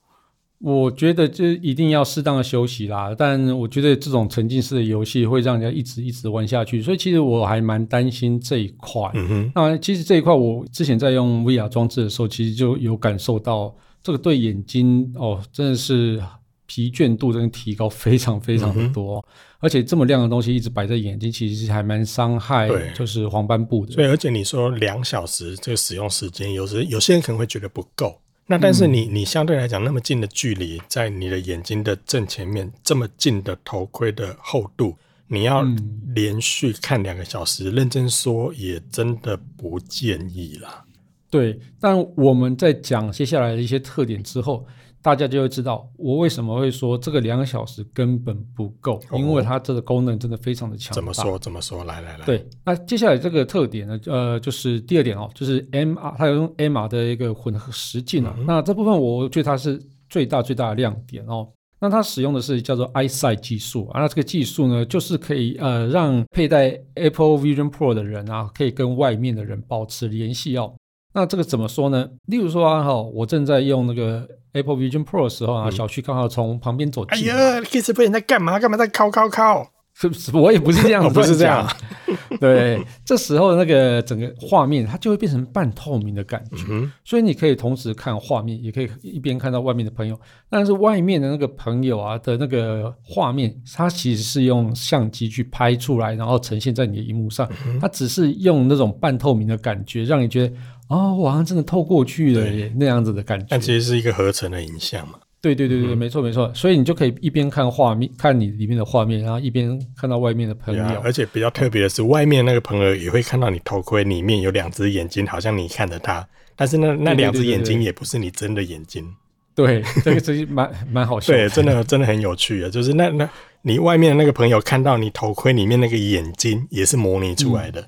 [0.65, 9.11] 我觉得就一定要适当的休息啦，但我觉得这种沉浸式的游戏会让人家一直一直玩下去，所以其实我还蛮担心这一块。
[9.13, 16.23] 嗯哼，那其实这一块我之前在用 VR 装置的时候，其实就有感受到这个对眼睛哦，真的是
[16.65, 19.23] 疲倦度真的提高非常非常的多，嗯、
[19.59, 23.91] 而且这么亮的东西一直摆在眼睛，其实还蛮伤害，就是黄斑部的。
[23.91, 28.17] 所以而且你说两小时这个使用时间，有时有些人可能会觉得不够。
[28.53, 35.65] 那但是你你相对来讲那么近的距离，在你的眼睛的正前面这么近的头盔的厚度，你要
[36.13, 40.85] 连续看两个小时，认真说也真的不建议啦。
[41.31, 44.63] 对，但我们在讲接下来的一些特点之后。
[45.03, 50.95] 大家就会知道我为什么会说这个两个小时根本不够，哦、因为它这个功能真的非常的强大。
[50.95, 51.37] 怎么说？
[51.37, 51.83] 怎么说？
[51.83, 52.25] 来来来。
[52.25, 53.99] 对，那接下来这个特点呢？
[54.05, 58.33] 呃，就是第二点哦，就是 MR，它有用 MR 的一个混合实境啊。
[58.37, 59.77] 嗯、那这部分我觉得它是
[60.09, 61.49] 最大最大的亮点哦。
[61.81, 70.73] 那它使用的是叫做 EyeSight 技术啊，那这个技术呢，就是可以呃让佩戴 Apple Vision Pro 的人啊，可以跟外面的人保持联系哦。
[71.13, 72.09] 那这个怎么说呢？
[72.27, 77.29] 例如说啊，哈，我正在用那个 Apple Vision Pro 的时候啊，嗯、小旭刚好从旁边走进。
[77.29, 78.57] 哎呀，Kiss 被人在干嘛？
[78.59, 79.67] 干嘛在敲敲敲？
[79.95, 80.33] 是不是？
[80.37, 81.67] 我也不是这样， 不是这样。
[82.39, 90.19] 对，这时候那个整个画面它就会变成半透明的感觉，嗯、所以你可以同时看画面，也可以一边看到外面的朋友。
[90.49, 97.47] 但是外面的那个朋友啊的那个画面，它其实是用相机去拍出来，然后呈现在你的荧幕上。
[97.67, 100.53] 嗯、它只是用那种半透明的感觉，让你觉得
[100.93, 103.47] 哦，我好像真的透过去了耶，那样子的感觉。
[103.49, 105.15] 但其实是一个合成的影像嘛。
[105.41, 110.83] 对对对对，没错没错，所以你就可以一边看画面，看你里面的画面，然后一边看到外面的朋友。
[111.03, 116.25] 而且比较特别的是，外面那个朋友也会看到你头盔里面有两只眼睛，好像你看着他，
[116.55, 119.05] 但是那那两只眼睛也不是你真的眼睛。
[119.53, 121.39] 对，这个其实蛮蛮好笑的。
[121.39, 123.29] 对，真的真的很有趣啊，就是那那
[123.63, 127.85] 你外面的那个朋友看到你头盔里面那个眼睛，也是模拟出来的。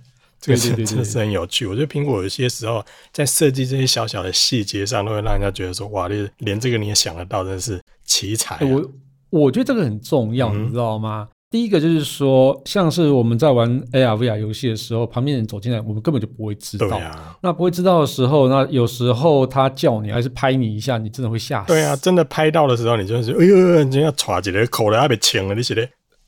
[0.54, 8.60] 嗯这个是真的是很有趣，我觉得苹果有些时候在设计这些小小的细节上，都会让人家觉得说，哇，连连这个你也想得到，真的是奇才啊。
[8.62, 8.92] 我
[9.30, 11.28] 我觉得这个很重要，你知道吗？
[11.30, 11.32] 嗯。
[11.52, 17.00] 第一个就是说，像是我们在玩 AR VR 游戏的时候，旁边人走进来，我们根本就不会知道。
[17.42, 21.68] 那不会知道的时候，那有时候他叫你还是拍你一下，你真的会吓死。
[21.68, 25.88] 对啊，真的拍到的时候，你就是哎呦，你要歘起来，口都要被呛了，你写的。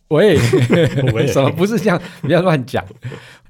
[0.09, 0.37] 喂，
[1.27, 2.01] 什么不是这样？
[2.21, 2.85] 不要乱讲。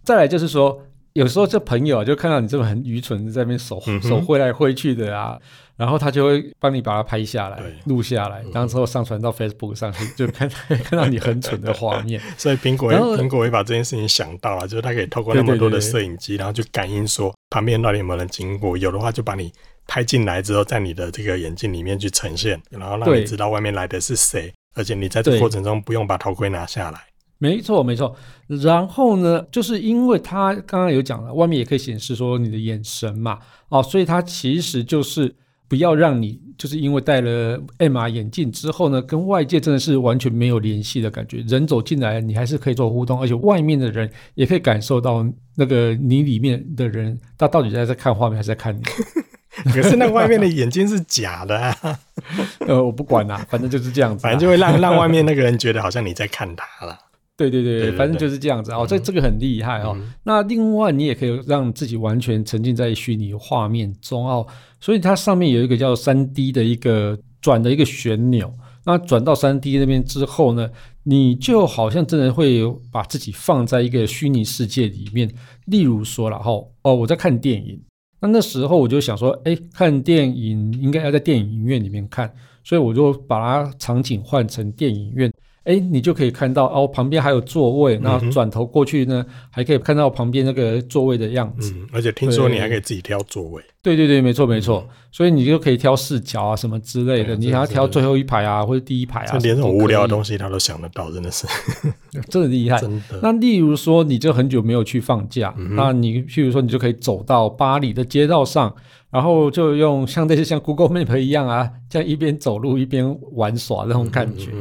[0.08, 5.38] 再来就是说，有时候这朋友啊，就看到你这么很愚蠢，在那边手、嗯、手挥来挥去的啊，
[5.76, 10.50] 然后他就会帮你把它拍下来、录下来，然后上传到 Facebook 上去， 就看
[10.86, 12.22] 看到你很蠢的画面。
[12.38, 19.52] 所以苹果苹果也把这件事情想到了，就是它可以透过那么多的摄影机，然后去感应说旁边到底有没有人经过，有的话就把你
[19.88, 27.00] 拍进来之后，在你的这个眼镜里面去呈现，然后让你知道外面来的是谁，而且你在这个过程中不用把头盔拿下来。
[27.40, 28.16] 没错，没错。
[28.48, 35.36] 然后呢，就是因为它刚刚有讲了，外面也可以显示说你的眼神嘛，哦，所以它其实就是
[35.68, 41.44] 不要让你就是因为戴了 MR 眼镜之后呢，跟外界真的是完全没有联系的感觉。
[41.48, 48.82] 人走进来，你还是可以做互动，而且外面的人也可以感受到那个你里面的人，他到底在在看画面还是在看你？
[49.74, 52.00] 可是那外面的眼睛是假的啊。
[52.68, 56.98] 呃，我不管啦，反正就是这样子，反正就会让让外面那个人觉得好像你在看他了。
[57.38, 58.72] 对对对，反正就是这样子。
[58.72, 59.94] 哦，这这个很厉害哦。
[59.96, 64.46] 嗯、那另外你也可以让自己完全沉浸在虚拟画面中哦，
[64.82, 68.52] 所以它上面有一个叫三 D 的一个转的一个旋钮，
[68.86, 70.68] 那转到三 D 那边之后呢，
[71.04, 75.32] 你就好像真的会把自己放在一个虚拟世界里面。
[75.68, 77.80] 例如说了哈，哦，我在看电影，
[78.20, 85.32] 那那时候我就想说，哎，看电影应该要在电影院里面看，所以我就把它场景换成电影院。
[85.68, 91.74] 哎，你就可以看到哦，旁边还有座位，那转头过去呢，还可以看到旁边那个座位的样子。
[91.76, 93.62] 嗯，而且听说你还可以自己挑座位。
[93.84, 94.88] 对对对，没错没错。
[95.12, 99.38] 所以你就可以挑视角啊什么之类的，你想要挑最后一排啊，或者第一排啊。
[99.40, 101.46] 连这种无聊的东西他都想得到，真的是，
[102.30, 102.80] 真的厉害。
[102.80, 103.20] 真的。
[103.22, 108.74] 那例如说，你就很久没有去放假，那你譬如说，你就可以走到巴黎的街道上，
[109.10, 114.52] 然后就用像那些像 Google Map 一样啊，这样一边走路一边玩耍那种感觉。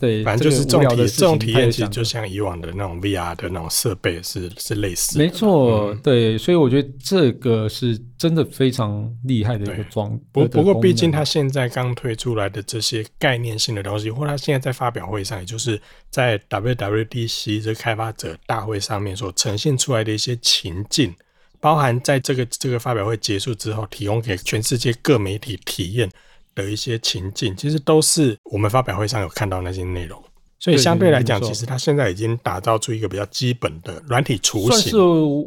[0.00, 5.22] 对，反正就是这种体这种体验，其实就像以往的那种 VR 的那种设备是是类似的。
[5.22, 10.18] 没错，嗯、对，所以我觉得这个是真的非常厉害的一个装。
[10.32, 21.14] 不不过，毕竟它现在刚推出来的这些概念性的东西，或它现在在发表会上，也就是在 WWDC 这开发者大会上面所呈现出来的一些情境，
[21.60, 26.10] 包含在这个这个发表会结束之后，提供给全世界各媒体体验。
[26.54, 30.22] 的一些情境，其实都是我们发表会上有看到那些内容，
[30.58, 34.98] 所以相对来讲，其实它现在已经打造出一个比较基本的软体雏形，算是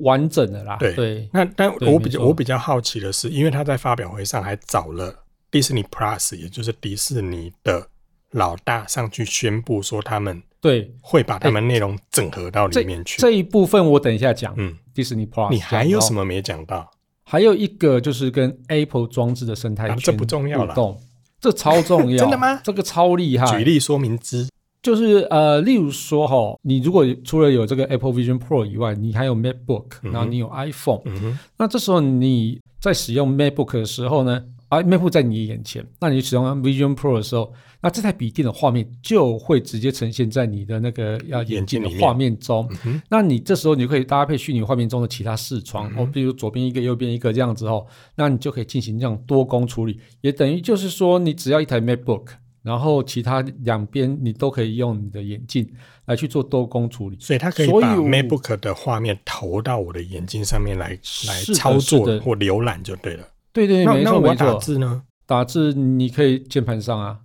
[0.02, 0.78] 完整的啦。
[0.80, 7.88] 对对，那但我比较我比较好奇的是，因为他在发表会上还找了迪士尼 Plus，也就是迪士尼的
[8.32, 13.22] 老大上去宣布说，他们对会把他们内容整合到里面去。
[13.22, 14.54] 这一部分我等一下讲。
[14.58, 16.89] 嗯，迪士尼 Plus，你还有什么没讲到？
[17.23, 20.97] 还有一个就是跟 Apple 装置的生态圈互动，这不重要了，
[21.39, 22.59] 这超重要， 真的吗？
[22.63, 23.45] 这个超厉害。
[23.57, 24.47] 举例说明之，
[24.81, 34.43] 就是呃，例如说哈，你如果除了有这个 Apple Vision Pro 以外，你还有 MacBook，然后你有 iPhone，嗯，那这时候你在使用 MacBook 的时候呢？
[34.69, 37.53] 啊，MacBook 在你眼前，那你使用 Vision Pro 的时候，
[37.84, 42.65] 那这台笔电的画面就会直接呈现在你的那个要眼镜的画面中。
[42.86, 52.28] 嗯、那你这时候你就可以搭配虚拟画面中的其他视窗，哦、嗯，比如左边一个，右边一个这样子哦，那你就可以进行这样多工处理，也等于就是说，你只要一台 MacBook，
[52.62, 55.69] 然后其他两边你都可以用你的眼镜
[56.06, 63.28] 来去做多工处理，所以它可以把 MacBook 的画面投到我的眼镜上面来来操作或浏览就对了。
[63.52, 64.36] 对对，没错没错。
[64.36, 65.04] 打字呢？
[65.25, 67.19] 打字你可以键盘上啊，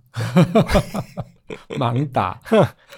[1.77, 2.39] 盲打，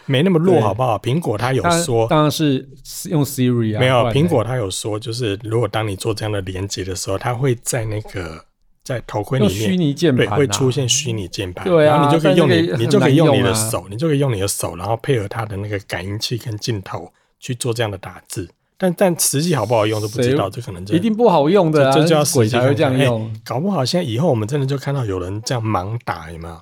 [0.06, 0.98] 没那么弱好不好？
[1.00, 2.70] 苹果它有说，当然是
[3.10, 3.80] 用 Siri 啊。
[3.80, 8.46] 没有，苹果它有说，就是如果当你做这样的连接的时候，它会在那个。
[8.84, 18.50] 在头盔里面，虚拟键盘、啊、对，会出现虚拟键盘，对啊，然后你就可以用你，啊、你就可以用你的手，你就可以用你的手，然后配合它的那个感应器跟镜头去做这样的打字。
[18.82, 23.42] 但但实际好不好用都不知道，这可能就一定不好用的、啊，这就要鬼才会这样用、欸。
[23.46, 26.60] 搞不好现在以后我们真的就看到有人这样盲打，有没有？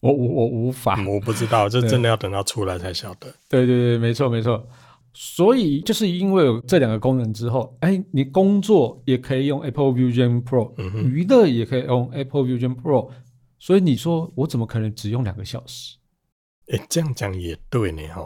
[0.00, 3.26] 我我我无法、嗯，我不知道，这真的要等到出来才晓得。
[3.50, 4.66] 对对对，没错没错。
[5.12, 13.10] 所以就是因为有这两个功能之后，哎，你工作也可以用 Apple Vision Pro，嗯哼，娱乐也可以用 Apple Vision Pro。
[13.58, 15.96] 所以你说我怎么可能只用两个小时？
[16.72, 18.22] 哎，这样讲也对呢，哈。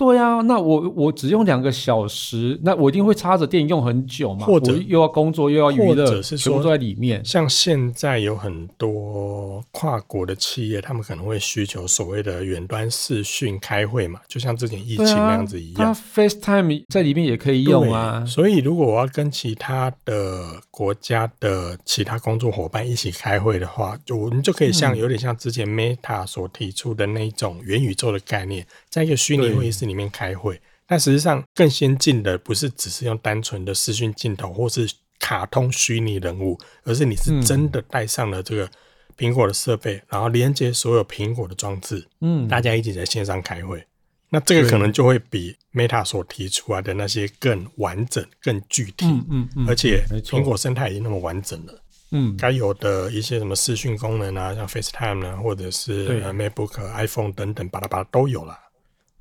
[0.00, 4.46] 对啊，那我我只用两个小时，那我一定会插着电用很久嘛。
[4.46, 7.22] 或者又要工作又要娱乐，或者是说全部都在里面。
[7.22, 15.92] 像现在有很多跨国的企业，他们可能会需求所谓的远端视讯开会嘛，就像之前疫情那样子一样。
[15.92, 18.24] 啊、FaceTime 在里面也可以用啊。
[18.24, 38.70] 所以如果我要跟其他的国家的其他工作伙伴一起开会的话，就我们就可以像、嗯、有点像之前 Meta 所提出的那种元宇宙的概念，在一个虚拟会议室里面开会，但实际上更先进的不是只是用单纯的视讯镜头或是卡通虚拟人物，而是你是真的带上了这个
[39.18, 43.84] 苹果的设备，嗯、然后连接所有苹果的装置，嗯，大家一起在线上开会，
[44.30, 58.58] 那这个可能就会比 Meta 所提出来的那些更完整、更具体，嗯嗯，嗯，而且苹果生态已经那么完整了，嗯，该有的一些什么视讯功能啊，像 FaceTime 啊，或者是 MacBook、iPhone 等等，巴拉巴拉都有了。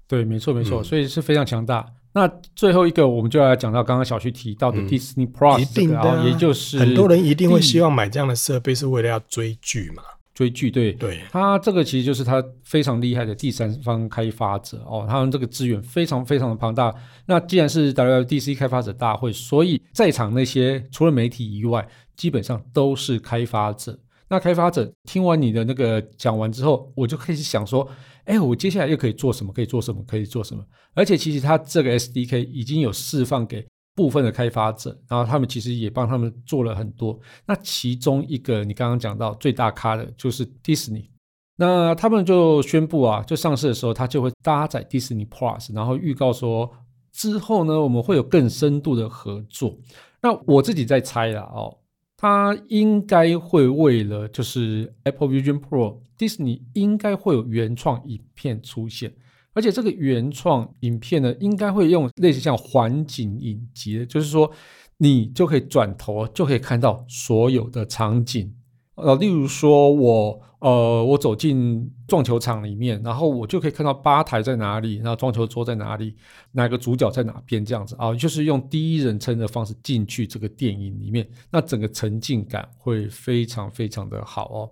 [0.10, 1.82] 对，没错没错，所以是非常强大。
[1.82, 10.02] 嗯、那最后一个，我们就要来讲到刚刚小旭提到的 Disney Plus，、嗯、一定的、啊，也就是很多人一定会希望买这样的设备，是为了要追剧嘛？
[10.34, 11.22] 追剧，对对。
[11.32, 16.91] 它这个其实就是它非常厉害的第三方开发者哦，他们这个资源非常非常的庞大。
[17.28, 24.00] 那既然是 WWDC 开发者大会，所以在场那些除了媒体以外，基本上都是开发者。
[24.30, 27.88] 那开发者听完你的那个讲完之后，我就开始想说。
[28.30, 29.52] 哎，我接下来又可以做什么？
[29.52, 30.04] 可以做什么？
[30.08, 30.63] 可以做什么？
[30.94, 33.65] 而且其实它这个 SDK 已经有释放给
[33.96, 37.20] 部分的开发者，然后他们其实也帮他们做了很多。
[37.48, 41.10] 那其中一个你刚刚讲到最大咖的就是 Disney，
[41.56, 46.70] 那他们就宣布啊，就上市的时候，它就会搭载 Disney Plus，然后预告说
[47.12, 49.76] 之后呢，我们会有更深度的合作。
[50.22, 51.76] 那我自己在猜啦，哦。
[52.21, 59.13] 它应该会为了就是 Apple Vision Pro，迪士尼应该会有原创影片出现，
[59.53, 64.51] 而且这个原创影片呢，应该会用类似像环景影集，就是说
[64.97, 68.53] 你就可以转头就可以看到所有的场景。
[68.99, 76.15] 呃，例如说我，呃，我走进撞球场里面，然后我就可以看到吧台在哪里，然后撞球桌在哪里，
[76.51, 84.71] 哪个主角在哪边，这样子啊，就是用第一人称的方式进去这个电影里面，那整个沉浸感会非常非常的好哦。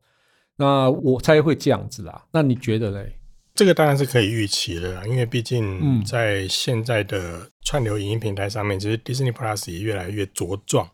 [0.57, 3.13] 那我猜会这样子啦，那你觉得嘞？
[3.53, 10.87] 这个当然是可以预期的啦，因为毕竟在现在的串流影音平台上面，其实 Disney Plus 也越来越茁壮。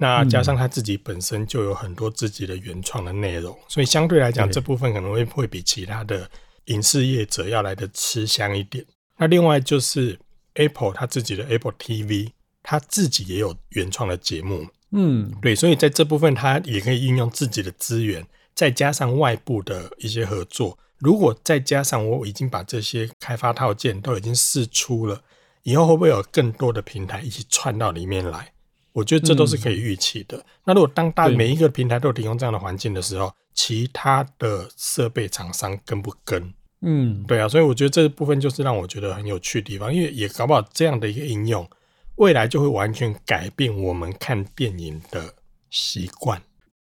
[0.00, 6.30] 那加上他自己本身就有很多自己的原创的内容，所以相对来讲，这部分可能会会比其他的
[6.66, 8.86] 影视业者要来的吃香一点。
[9.16, 10.16] 那另外就是
[10.54, 12.30] Apple 他自己的 Apple TV，
[12.62, 20.78] 他自己也有原创的节目，嗯，对，所以在这部分他也可以运用自己的资源，再加上外部的一些合作。
[20.98, 25.22] 如果再加上我已经把这些开发套件都已经试出了，
[25.64, 28.52] 以后会不会有更多的平台一起串到里面来？
[28.92, 30.36] 我觉得这都是可以预期的。
[30.38, 36.52] 嗯、那如果当大每一个平台都提供这样的环境的时候，其他的设备厂商跟不跟？
[36.80, 41.68] 嗯，对啊，所以我觉得这部分就是让我觉得很有趣的地方，因为也搞不好这样的一个应用，
[42.16, 45.34] 未来就会完全改变我们看电影的
[45.70, 46.40] 习惯。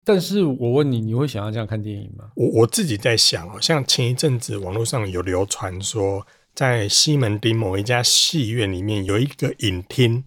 [0.03, 2.31] 但是我问你，你会想要这样看电影吗？
[2.35, 10.23] 我我自己在想哦，像前一阵子网络上有流传说，在西门町某一家戏院里面有一个影厅。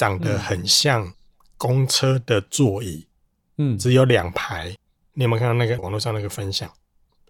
[0.00, 1.12] 长得很像
[1.58, 3.06] 公车的座椅，
[3.58, 4.74] 嗯，只有两排。
[5.12, 6.70] 你有没有看到那个网络上那个分享？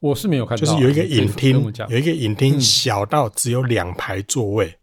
[0.00, 4.76] 我是没有看到，就是有一个影厅，有一个影厅小到只有两排座位，嗯，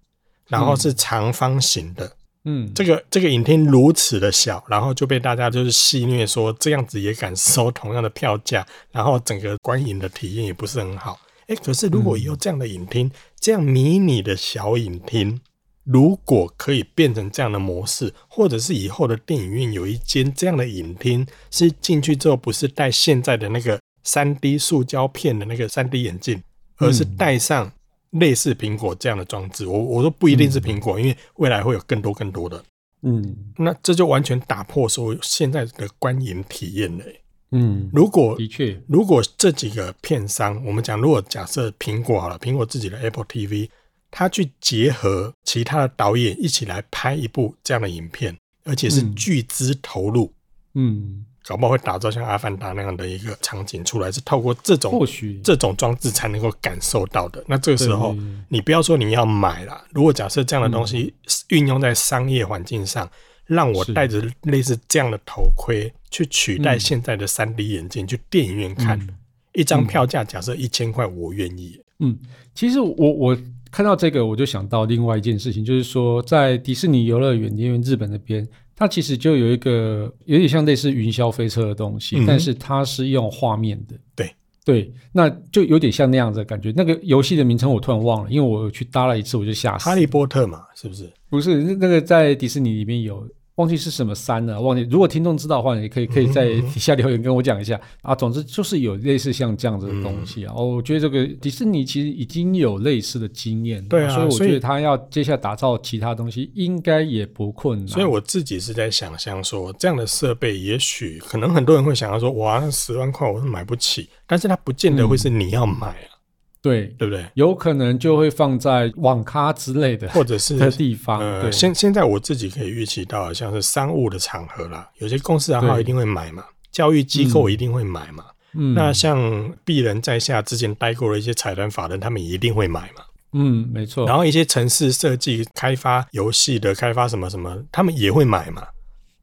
[0.50, 2.12] 然后是长方形的，
[2.44, 11.18] 嗯，这个这个影厅如此的小，然后就被大家就是戏谑说这样子也敢收同样的票价，然后整个观影的体验也不是很好。
[11.48, 15.40] 哎，可是如果有这样的影厅，嗯、这样迷你的小影厅，
[15.88, 26.44] 如果可以变成这样的模式，或者是以后的电影院有一间这样的影厅，是进去之后不是戴现在的那个三 D 塑胶片的那个三 D 眼镜，
[26.78, 27.72] 而是戴上。
[28.12, 32.64] 类似苹果这样的装置，我我说不一定是苹果，嗯，因为未来会有更多更多的，
[33.02, 37.04] 嗯，那这就完全打破所有现在的观影体验了，
[37.52, 43.70] 嗯，如果的确，如果这几个片商，我们讲，如果假设苹果好了，苹果自己的 Apple TV，
[44.12, 50.34] 它去结合其他的导演一起来拍一部这样的影片，而且是巨资投入，
[50.74, 50.98] 嗯。
[50.98, 57.42] 嗯搞不好会打造像《阿凡达》那样的一个场景出来，是透过这种或许这种装置才能够感受到的。
[57.48, 58.14] 那这个时候，
[58.50, 59.82] 你不要说你要买了。
[59.94, 61.14] 如果假设这样的东西
[61.48, 63.12] 运用在商业环境上，嗯、
[63.46, 69.08] 让我戴着类似这样的头盔去取代现在的三 D 眼镜，去电影院看，嗯、
[69.54, 71.80] 一张票价假设一千块，我愿意。
[72.00, 72.20] 嗯，
[72.54, 73.38] 其实我我
[73.72, 78.48] 看到这个，我就想到另外一件事情，就是说在迪士尼游乐园，因为日本那边。
[78.80, 83.96] 它其实就有一个有点像类似云霄飞车的东西，嗯，但是它是用画面的。
[84.16, 84.32] 对
[84.64, 86.72] 对，那就有点像那样子的感觉。
[86.78, 89.86] 那个游戏的名称我突然忘了，因为我去搭了一次，我就吓死。
[89.86, 91.12] 哈利波特嘛，是不是？
[91.28, 93.28] 不是，那个在迪士尼里面有。
[93.58, 94.88] 忘记是什么山了，忘记。
[94.90, 98.16] 如果听众知道的话，也可以可以在底下留言跟我讲一下、嗯、啊。
[98.16, 100.54] 总之就是有类似像这样子的东西啊。
[100.54, 107.88] 我觉得这个迪士尼其实已经有类似的经验，对啊，所以我觉得他要接下来打造其他东西应该也不困难。
[107.88, 116.17] 所以我自己是在想象说，这样的设备也许可能很多人会想要说，哇，那十万块我是买不起，但是它不见得会是你要买啊。
[116.58, 117.26] 嗯对，对不对？
[117.36, 121.20] 有可能就会放在网咖之类的，或者是的地方。
[121.20, 128.26] 呃，现现在我自己可以预期到，像是商务的场合啦，有些公司行号一定会买嘛，教育机构一定会买嘛。
[128.54, 129.18] 嗯，那像
[129.66, 133.04] 鄙人在下之前待过的一些财团法人，他们一定会买嘛。
[133.34, 134.08] 嗯，没错。
[134.08, 138.66] 然后一些城市设计、开发游戏的、开发什么什么，他们也会买嘛。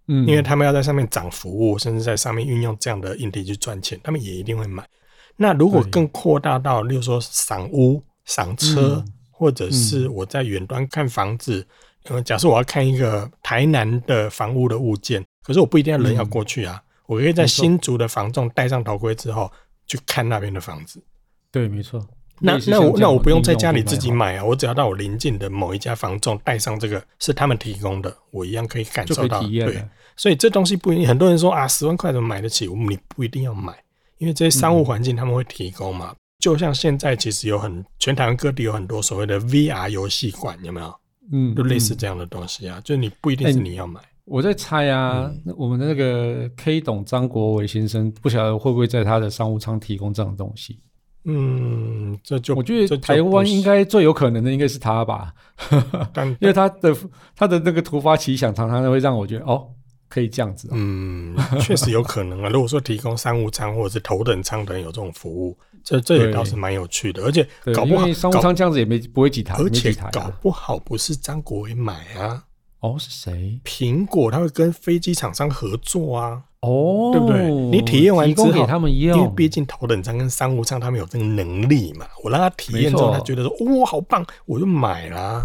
[0.06, 4.86] 嗯，因为他们要在上面涨服务，甚至在上面运用这样的硬体去赚钱，他们也一定会买。
[5.36, 11.66] 那如果更扩大到，例如说赏屋、赏车、嗯，或者是我在远端看房子，
[12.10, 19.50] 嗯，假设我要看一个台南的房屋的物件，可是我不一定要人要过去啊，嗯，我可以在新竹的房仲戴上头盔之后
[19.86, 21.02] 去看那边的房子。
[21.50, 22.06] 对，没错。
[22.40, 29.40] 那那我那我不用在家里自己买啊，我只要到我邻近的某一家房仲带上这个是他们提供的，我一样可以感受到。
[29.40, 32.66] 对，所以这东西不一定，很多人说啊，十万块怎么买得起？
[32.66, 33.72] 你不一定要买。
[34.18, 40.94] 因为这些商务环境他们会提供嘛，嗯、就像现在其实有很全台湾各地有很多所谓的 VR 游戏馆，有没有？
[41.32, 44.00] 嗯，就类似这样的东西啊，嗯、就你不一定是你要买。
[44.00, 50.80] 欸、我在猜啊，嗯、我们的那个 K 董张国维先生，不晓得会不会在他的商务舱提供这样的东西？
[51.24, 55.32] 嗯，这就我觉得台湾应该最有可能的应该是他吧，
[56.40, 56.94] 因为他的
[57.34, 59.66] 他的那个突发奇想，常常都会让我觉得哦。
[60.14, 62.48] 可以这样子，嗯，确实有可能啊。
[62.54, 67.24] 如果说提供商务舱或者是头等舱等有这种服务，这这也倒是蛮有趣的。
[67.24, 67.44] 而且
[67.74, 72.44] 搞不好商务舱这样子也没不会挤台，而且搞不好不是张国伟买啊。
[72.78, 73.58] 哦，是谁？
[73.64, 76.44] 苹果他会跟飞机厂商合作啊。
[76.60, 77.50] 哦，对不对？
[77.50, 82.06] 你体验完之后给他们用，因为毕竟头等舱跟商务舱他们有这个能力嘛。
[82.22, 83.50] 我让他体验之后，他觉得说
[83.80, 85.44] 哇好棒，我就买啦。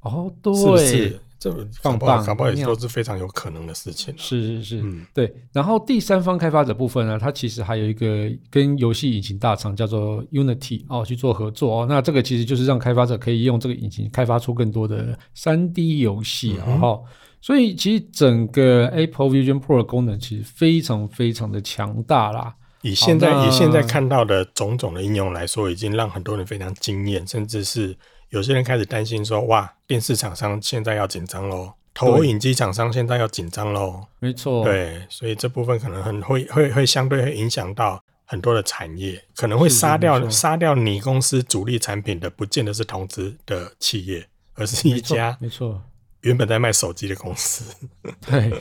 [0.00, 0.54] 哦，对。
[0.54, 1.20] 是不是？
[1.38, 4.12] 这棒棒，搞不好也都是非常有可能的事情。
[4.16, 5.32] 是是是，嗯，对。
[5.52, 11.86] 然后第三方开发者部分呢，它其实还有一个跟游戏引擎大厂叫做 Unity 哦去做合作哦。
[11.88, 16.66] 那这个其实就是让开发者可以用这个引擎开发出更多的三 D 游戏啊。
[16.66, 17.02] 哈、嗯哦，
[17.40, 22.52] 所以其实整个 Apple Vision Pro 的功能其实非常非常的强大啦。
[22.82, 27.96] 以现在以现在看到的种种的应用来说，已经让很多人非常惊艳，甚至是。
[28.30, 45.80] 有些人开始担心说：“哇，电视厂商现在要紧张喽，投影机厂商现在要紧张喽。”没错，对，所以这部分可能很会会会相对会影响到很多的产业，可能会杀掉杀掉你公司主力产品的，不见得是同资的企业，而是一家没错
[46.20, 47.74] 原本在卖手机的公司。
[48.28, 48.52] 对，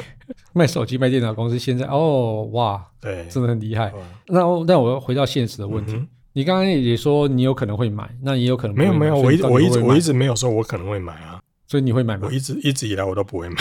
[0.53, 3.91] 卖手机卖电脑公司现在哦哇，对，真的很厉害。
[4.27, 5.93] 那那我要回到现实的问题。
[5.93, 6.07] 嗯
[6.37, 12.27] 你刚刚也说你有可能会买，那也有可能没有没有，我一我一直我一直没有说我可能会买啊，所以你会买吗？
[12.27, 13.57] 我一直一直以来我都不会买，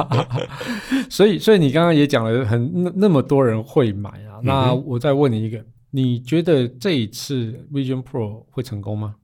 [1.10, 9.16] 所以所以你刚刚也讲了很那那么多人会买啊，嗯，那我再问你一个，你觉得这一次 Vision Pro 会成功吗？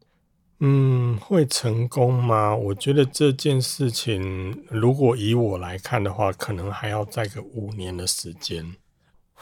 [0.61, 2.55] 嗯，会成功吗？
[2.55, 8.75] 我觉得这件事情，如果以我来看的话，可能还要再个五年的时间。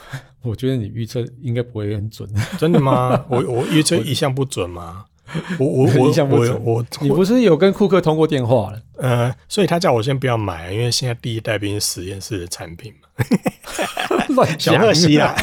[0.43, 2.29] 我觉得你预测应该不会很准。
[2.59, 3.25] 真的吗？
[3.29, 5.05] 我我预测一向不准吗？
[5.59, 8.81] 我我我我我， 你不是有跟库克通过电话了？
[8.99, 13.09] 呃，所以他叫我先不要买，因为现在第一代毕竟实验室的产品嘛。
[14.29, 15.35] 乱讲，可惜啦，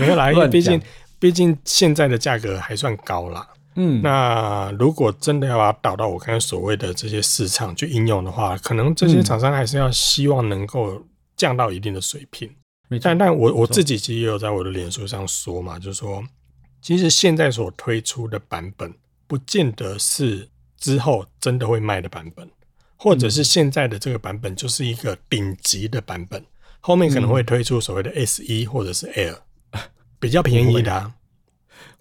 [0.00, 0.80] 没有啦，因为毕竟
[1.18, 3.46] 毕竟现在的价格还算高啦。
[3.74, 11.02] 嗯，那如果真的要把它导到我刚才所谓的这些市场去应用的话，可能这些厂商还是要希望能够
[11.36, 12.48] 降到一定的水平。
[12.48, 12.54] 嗯、
[12.98, 16.24] 但但我我自己其实也有在我的脸书上说嘛，就是说，
[16.80, 18.92] 其实现在所推出的版本，
[19.26, 22.48] 不见得是之后真的会卖的版本，
[22.96, 26.44] 或者是现在的这个版本就是一个顶级的版本，
[26.80, 29.36] 后面可能会推出所谓的 S 一或者是 Air，
[30.18, 31.14] 比较便宜的、啊。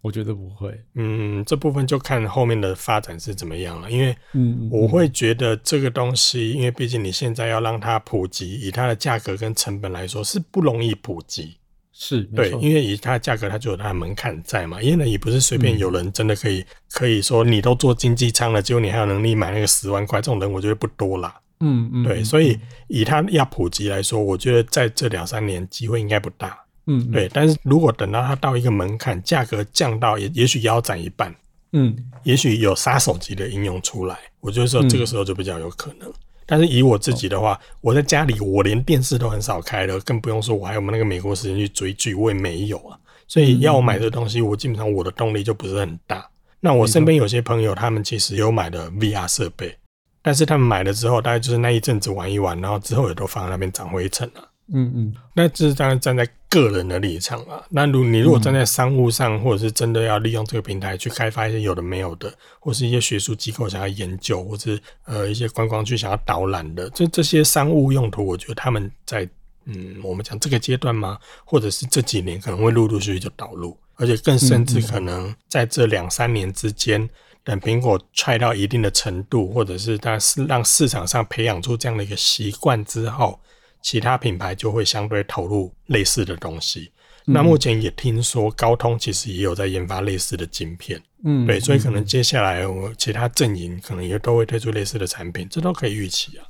[0.01, 3.91] 我觉得不会，嗯，这部分就看后面的发展是怎么样了。
[3.91, 11.57] 因为，嗯，我会觉得这个东西，因为毕竟你现在要让它普及，以它的价格跟成本来说是不容易普及。
[11.93, 14.81] 是，对，因为以它的价格，它就有它的门槛在嘛。
[14.81, 21.39] 因为呢，也不是随便有人真的可以可以说你都做经济舱了，结果你还有能力买那个十万块，这种人我觉得不多啦。
[21.59, 26.57] 嗯嗯，对，所以以它要普及来说，我觉得在这两三年机会应该不大。
[26.87, 31.33] 嗯，对，但是如果等到它到一个门槛，价格降到也也许腰斩一半，
[31.73, 36.09] 嗯，也许有杀手级的应用出来，我觉得说这个时候就比较有可能。
[36.09, 36.13] 嗯、
[36.45, 42.97] 但是以我自己的话，我在家里我连电视都很少开了，更不用说我还有没那个美国时间去追剧，我也没有啊。
[43.27, 46.27] 所以要我买这东西，我基本上我的动力就不是很大。
[46.59, 49.77] 那我身边有些朋友，他们其实有买的 VR 设备，
[50.21, 54.50] 但是他们买了之后，大概就是那一阵子玩一玩，然后之后也都放在那边长灰尘了。
[54.73, 57.65] 嗯嗯，那这是当然站在个人的立场了。
[57.69, 69.27] 那如你如果站在商务上，或者是真的要利用这个平台去开发一些有的没有的，或是一些学术机构想要研究，或是呃一些观光区想要导览的，这这些商务用途，我觉得他们在
[69.65, 77.09] 嗯我们讲这个阶段吗，或者是这几年可能会陆陆续续就导入，而且更甚至可能在这两三年之间，
[77.43, 83.37] 等苹果踹到一定的程度，或者是它是让市场上培养出这样的一个习惯之后。
[83.81, 86.91] 其他品牌就会相对投入类似的东西。
[87.27, 90.99] 嗯、那目前也听说高通其实也有在研发类似的晶片。
[91.23, 96.45] 嗯，对，所以可能接下来我其他阵营可能也都会推出类似的产品，这都可以预期啊。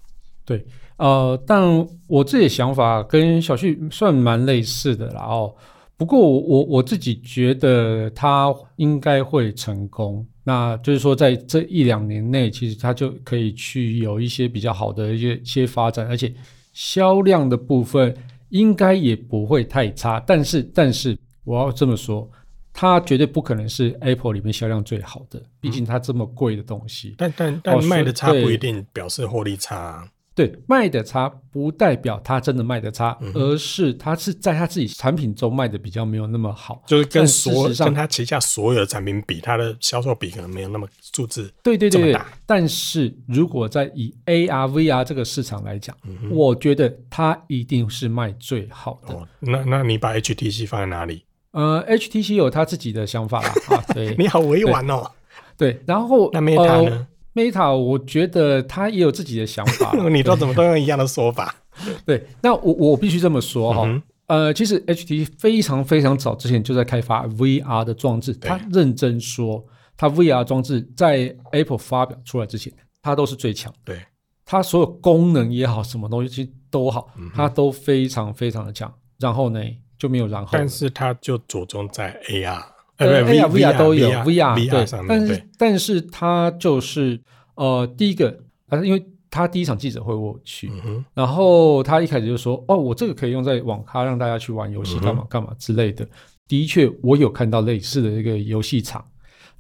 [0.46, 0.66] 对，
[0.96, 1.62] 呃，但
[2.08, 5.24] 我自己的想法跟小旭算蛮类似的啦。
[5.24, 5.54] 哦，
[5.98, 10.26] 不过我我我自己觉得它应该会成功。
[10.46, 16.34] 那就是说，在这一两年内，其实它就可以去有一些比较好的一些一些发展，而且。
[16.74, 18.16] 销量的部分
[18.50, 22.30] 应该也不会太差，但是但是我要这么说，
[22.74, 27.10] 它绝对不可能是 Apple 里面销量最好的，毕竟它这么贵的东西。
[27.10, 30.08] 嗯、但但但卖的差不一定表示获利差、啊。
[30.34, 42.22] 对，卖的差不代表它真的卖的差，嗯、而是它是在它自己产品中卖的比较没有那么好，就是跟所跟它旗下所有的产品比，它的销售比可能没有那么数字对对对对。
[42.46, 49.14] 但是如果在以 AR VR 这个市场来讲，嗯、我觉得它一定是卖最好的。
[49.14, 51.24] 哦、那那你把 HTC 放在哪里？
[51.52, 53.84] 呃，HTC 有他自己的想法啦 啊。
[53.94, 55.12] 对，你好委婉哦。
[55.58, 56.92] 对，然后那 Meta 呢？
[56.92, 59.94] 呃 Meta，我觉得他也有自己的想法。
[60.10, 61.56] 你都怎么都用一样的说法？
[62.06, 63.84] 对，那我我必须这么说哈。
[63.86, 68.34] 嗯、呃，其实 HTC 非常非常早之前就在开发 VR 的装置。
[68.34, 69.64] 他认真说，
[70.02, 72.74] 他 VR 装置在 Apple 发表出来之前，
[73.04, 73.72] 它都是最强。
[73.86, 74.04] 对，
[74.44, 78.92] 它所有功能也好，什么东西都好，它都非常非常的强。
[79.20, 79.62] 然后呢，
[80.00, 80.50] 就没有然后。
[80.54, 82.64] 但是它就着重在 AR。
[82.98, 87.22] 对，AR、VR 都有，VR 对，但是但是它就是
[87.54, 88.36] 呃，第一个，
[88.68, 90.72] 反正因为他第一场记者会我去，
[91.14, 96.08] 然后他一开始就说，哦，我这个可以用在网咖让大家去玩游戏，干嘛干嘛之类的。
[96.48, 99.06] 的确，我有看到类似的一个游戏场，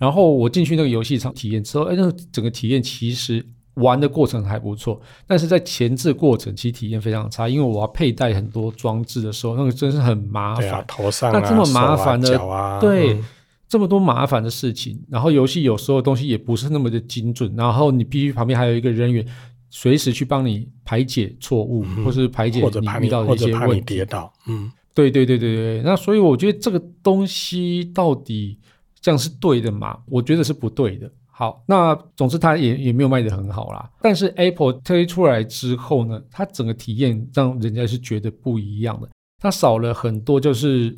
[0.01, 3.45] 然后我进去那个游戏场体验之后，哎，那整个体验其实。
[3.75, 10.71] 玩的过程还不错，但是在前置过程其实体验非常差，因为我要佩戴很多装置的时候，那个真是很麻烦。
[10.71, 13.23] 啊、头上、啊、那这么麻烦的，啊、对，嗯、
[13.69, 19.25] 这么多麻烦的事情，然后游戏有时候东西也不是那么的精准，然后你必须旁边还有一个人员
[19.69, 23.81] 随时去帮你排解错误，嗯、或是排解你遇到的一些问题。
[23.95, 28.59] 跌倒，嗯，对对对对对，那所以我觉得这个东西到底
[29.01, 29.99] 这样是对的吗？
[30.05, 31.11] 我觉得是不对的。
[31.33, 33.89] 好，那总之它也也没有卖得很好啦。
[34.01, 39.09] 但是 Apple 推出来之后呢，它整个体验让人家是觉得不一样的。
[39.41, 40.95] 它少了很多就是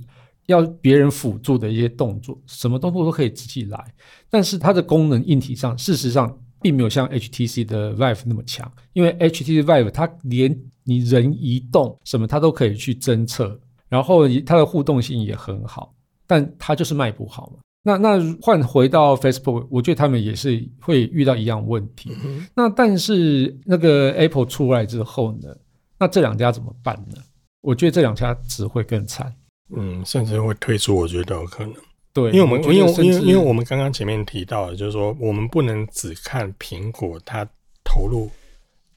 [0.47, 3.93] 要别人辅助的一些动作，什么动作都可以自己来。
[4.29, 15.93] 但是它的功能硬体上，事实上并没有像 HTC 的 Vive 那么强，因为 HTC Vive 它连你人移动什么它都可以去侦测，然后它的互动性也很好，
[16.27, 17.59] 但它就是卖不好嘛。
[17.85, 22.15] 那那换回到 Facebook，我觉得他们也是会遇到一样问题。
[22.23, 25.53] 嗯、那但是那个 Apple 出来之后呢？
[25.99, 27.21] 那这两家怎么办呢？
[27.59, 29.33] 我觉得这两家只会更惨。
[29.75, 31.73] 嗯，甚至会退出，我觉得有可能。
[32.13, 37.45] 对，因为我们因为因为因为我们刚刚前面提到的，就是说我们不能只看苹果它
[37.83, 38.31] 投入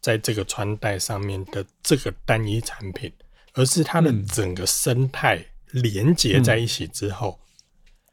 [0.01, 3.13] 在这个穿戴上面的这个单一产品，
[3.55, 7.37] 而是它的整个生态连接在一起之后。
[7.41, 7.43] 嗯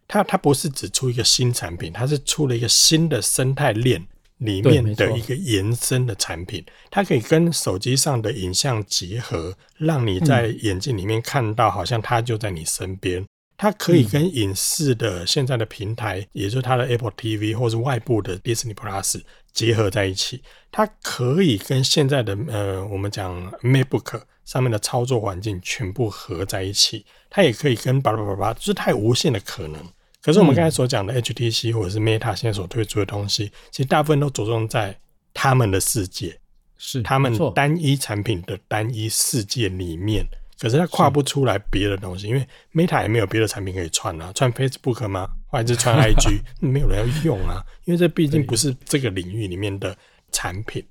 [0.08, 4.06] 它它不是只出一个新产品，它是出了一个新的生态链
[4.38, 6.64] 里面的一个延伸的产品。
[6.92, 13.22] 它可以跟手机上的影像结合，让你在眼镜里面看到，好像它就在你身边。
[13.22, 13.28] 嗯、
[13.58, 20.42] 它可以跟影视的现在的平台，嗯、也就是它的 Apple TV 或是外部的 Disney Plus 结合在一起。
[20.72, 27.06] 它可以跟现在的呃，我们讲 MacBook 上面的操作环境全部合在一起。
[27.30, 29.82] 它也可以跟巴拉巴拉巴拉，就是它有无限的可能。
[30.22, 34.98] 可是我们刚才所讲的 HTC 或者是 Meta 现在所推出的东西，其实大部分都着重在
[35.34, 36.40] 他们的世界，
[36.78, 40.26] 是他们单一产品的单一世界里面。
[40.60, 45.28] 可是它跨不出来别的东西，因为 Meta 也没有别的产品可以串啊，串 Facebook 吗？
[45.48, 46.40] 或者是串 IG？
[46.62, 49.98] 没有人要用啊，因为这毕竟不是这个领域里面的
[50.32, 50.82] 产品。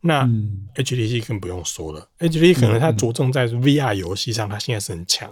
[0.00, 0.24] 那
[0.76, 5.30] HTC 更不用说了，HTC 可能它着重在 VR 游戏上，它现在是很强，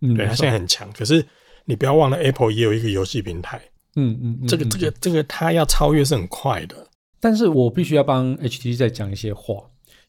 [0.00, 0.90] 对，它现在很强。
[0.92, 1.26] 可是
[1.64, 3.60] 你不要忘了，Apple 也有一个游戏平台。
[3.96, 6.88] 嗯嗯，嗯，这个这个这个，它要超越是很快的。
[7.20, 9.56] 但是我必须要帮 HTC 再讲一些话，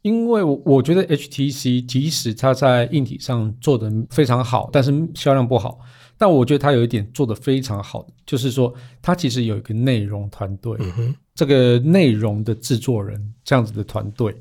[0.01, 5.79] 因为我我觉得 HTC 即使它在硬体上做得非常好，但是销量不好。
[6.17, 14.35] 但我觉得他有一点做得非常好的，就是说他其实有一个内容团队，嗯、这个内容的制作人这样子的团队。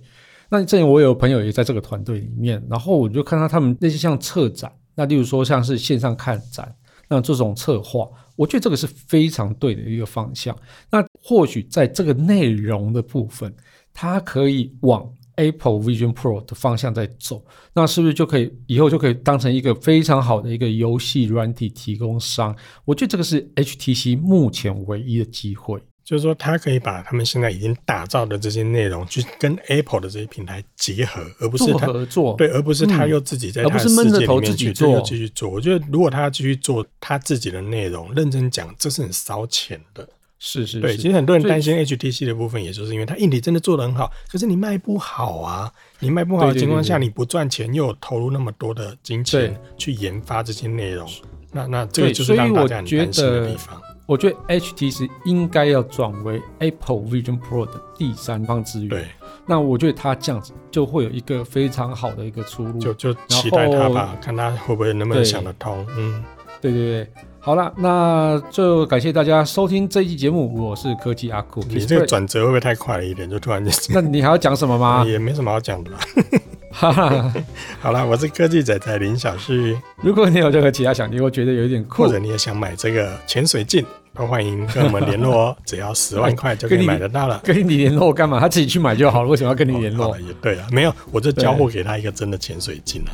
[0.48, 6.74] 那之前我有朋友也在这个团队里面，然后我就看到他们那些像策展，那例如说像是线上看展。
[7.06, 10.56] 那这种策划，我觉得这个是非常对的一个方向。
[10.90, 13.54] 那或许在这个内容的部分，
[13.92, 15.06] 它可以往
[15.36, 17.44] Apple Vision Pro 的方向在走。
[17.74, 22.56] 那是不是就可以以后就可以当成一个非常好的一个游戏软体提供商？
[22.84, 25.80] 我觉得这个是 HTC 目前唯一的机会。
[26.04, 35.48] 就是说，它可以把他们现在已经打造的这些内容，去跟 Apple 的这些平台结合，而不是他合作，对，而不是他又自己在他的世界里面去做，继续做。
[35.48, 40.06] 我觉得，如果他要继续做他自己的内容，认真讲，这是很烧钱的。
[40.46, 40.94] 是是是，对。
[40.94, 45.72] 其实很多人担心 HTC 的部分，也就是因为它硬体真的做得很好，可是你卖不好啊。
[46.00, 51.08] 你卖不好的情况下，你不赚钱，又有投入那么多的金钱去研发这些内容，
[51.50, 53.80] 那那这个就是让大家很担心的地方。
[54.06, 58.90] 我觉得 HTC 应该要转为 Apple Vision Pro 的第三方资源。
[58.90, 59.06] 对，
[59.46, 62.78] 那我觉得它这样子就会有一个非常好的一个出路。
[62.78, 65.86] 就就期待它吧，看它会不会能不能想得通。
[65.96, 66.22] 嗯，
[66.60, 67.10] 对对对，
[67.44, 71.62] 好了，那就感谢大家收听这一期节目，我是科技阿酷。
[71.68, 73.28] 你这个转折会不会太快了一点？
[73.28, 75.04] 就突然间，那你还要讲什么吗？
[75.06, 75.90] 也没什么好讲的
[76.72, 77.34] 哈哈。
[77.82, 79.76] 好了，我是科技仔仔林小旭。
[80.00, 83.84] 如果你有任何其他想你，我觉得有一点酷，或者你也想买这个潜水镜，
[84.14, 85.56] 都欢迎跟我们联络哦。
[85.66, 87.40] 只要十万块就可以买得到了。
[87.44, 88.38] 跟你联络干嘛？
[88.38, 89.28] 他自己去买就好了。
[89.28, 90.16] 为什么要跟你联络？
[90.18, 93.10] 也对啊，没有，我就交货给他一个真的潜水镜啊。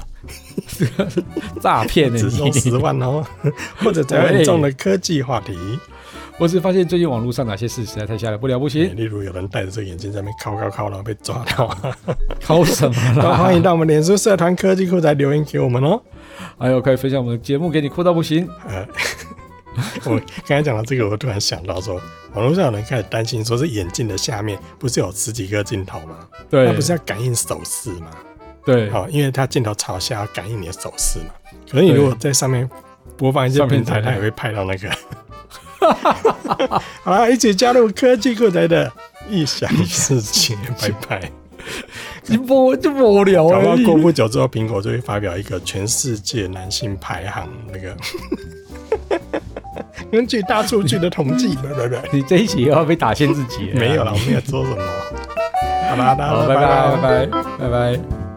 [1.60, 2.18] 诈骗呢？
[2.18, 3.24] 只收十万哦，
[3.82, 5.56] 或者在很重的科技话题。
[6.38, 8.84] 我只发现最近网络上哪些事实在太吓人，不了不起。
[8.84, 11.76] 例如有人戴着这个眼镜在那边靠靠靠，然后被抓到，
[12.42, 13.14] 靠什么？
[13.22, 16.00] 都欢迎到我们脸书社团科技酷宅留言给我们哦。
[16.58, 18.48] 还有可以分享我们的节目给你酷到不行。
[18.66, 18.86] 呃，
[20.04, 22.00] 我刚才讲到这个，我突然想到说，
[22.34, 26.18] 网络上有人开始担心，说是眼镜的下面不是有十几个镜头吗？
[26.50, 28.10] 对，那不是要感应手势吗？
[28.64, 31.26] 对，好，因为它镜头朝下要感应你的手势嘛。
[31.70, 32.68] 可是你如果在上面
[33.16, 34.90] 播放一些平台，它也会拍到那个。
[37.02, 38.92] 好啦，一起加入科技酷宅的
[39.28, 41.32] 异想世界，拜拜！
[42.26, 43.52] 你播就无聊啊！
[43.52, 47.96] 搞不好过不久之后，苹果就会发表一个全世界男性排行那个，
[50.10, 53.70] 根据大数据的统计，拜拜拜，你这一集又要被打线自己？
[53.74, 54.82] 没有了，我们要做什么？
[55.88, 58.29] 好啦，大家拜拜，拜拜，拜拜。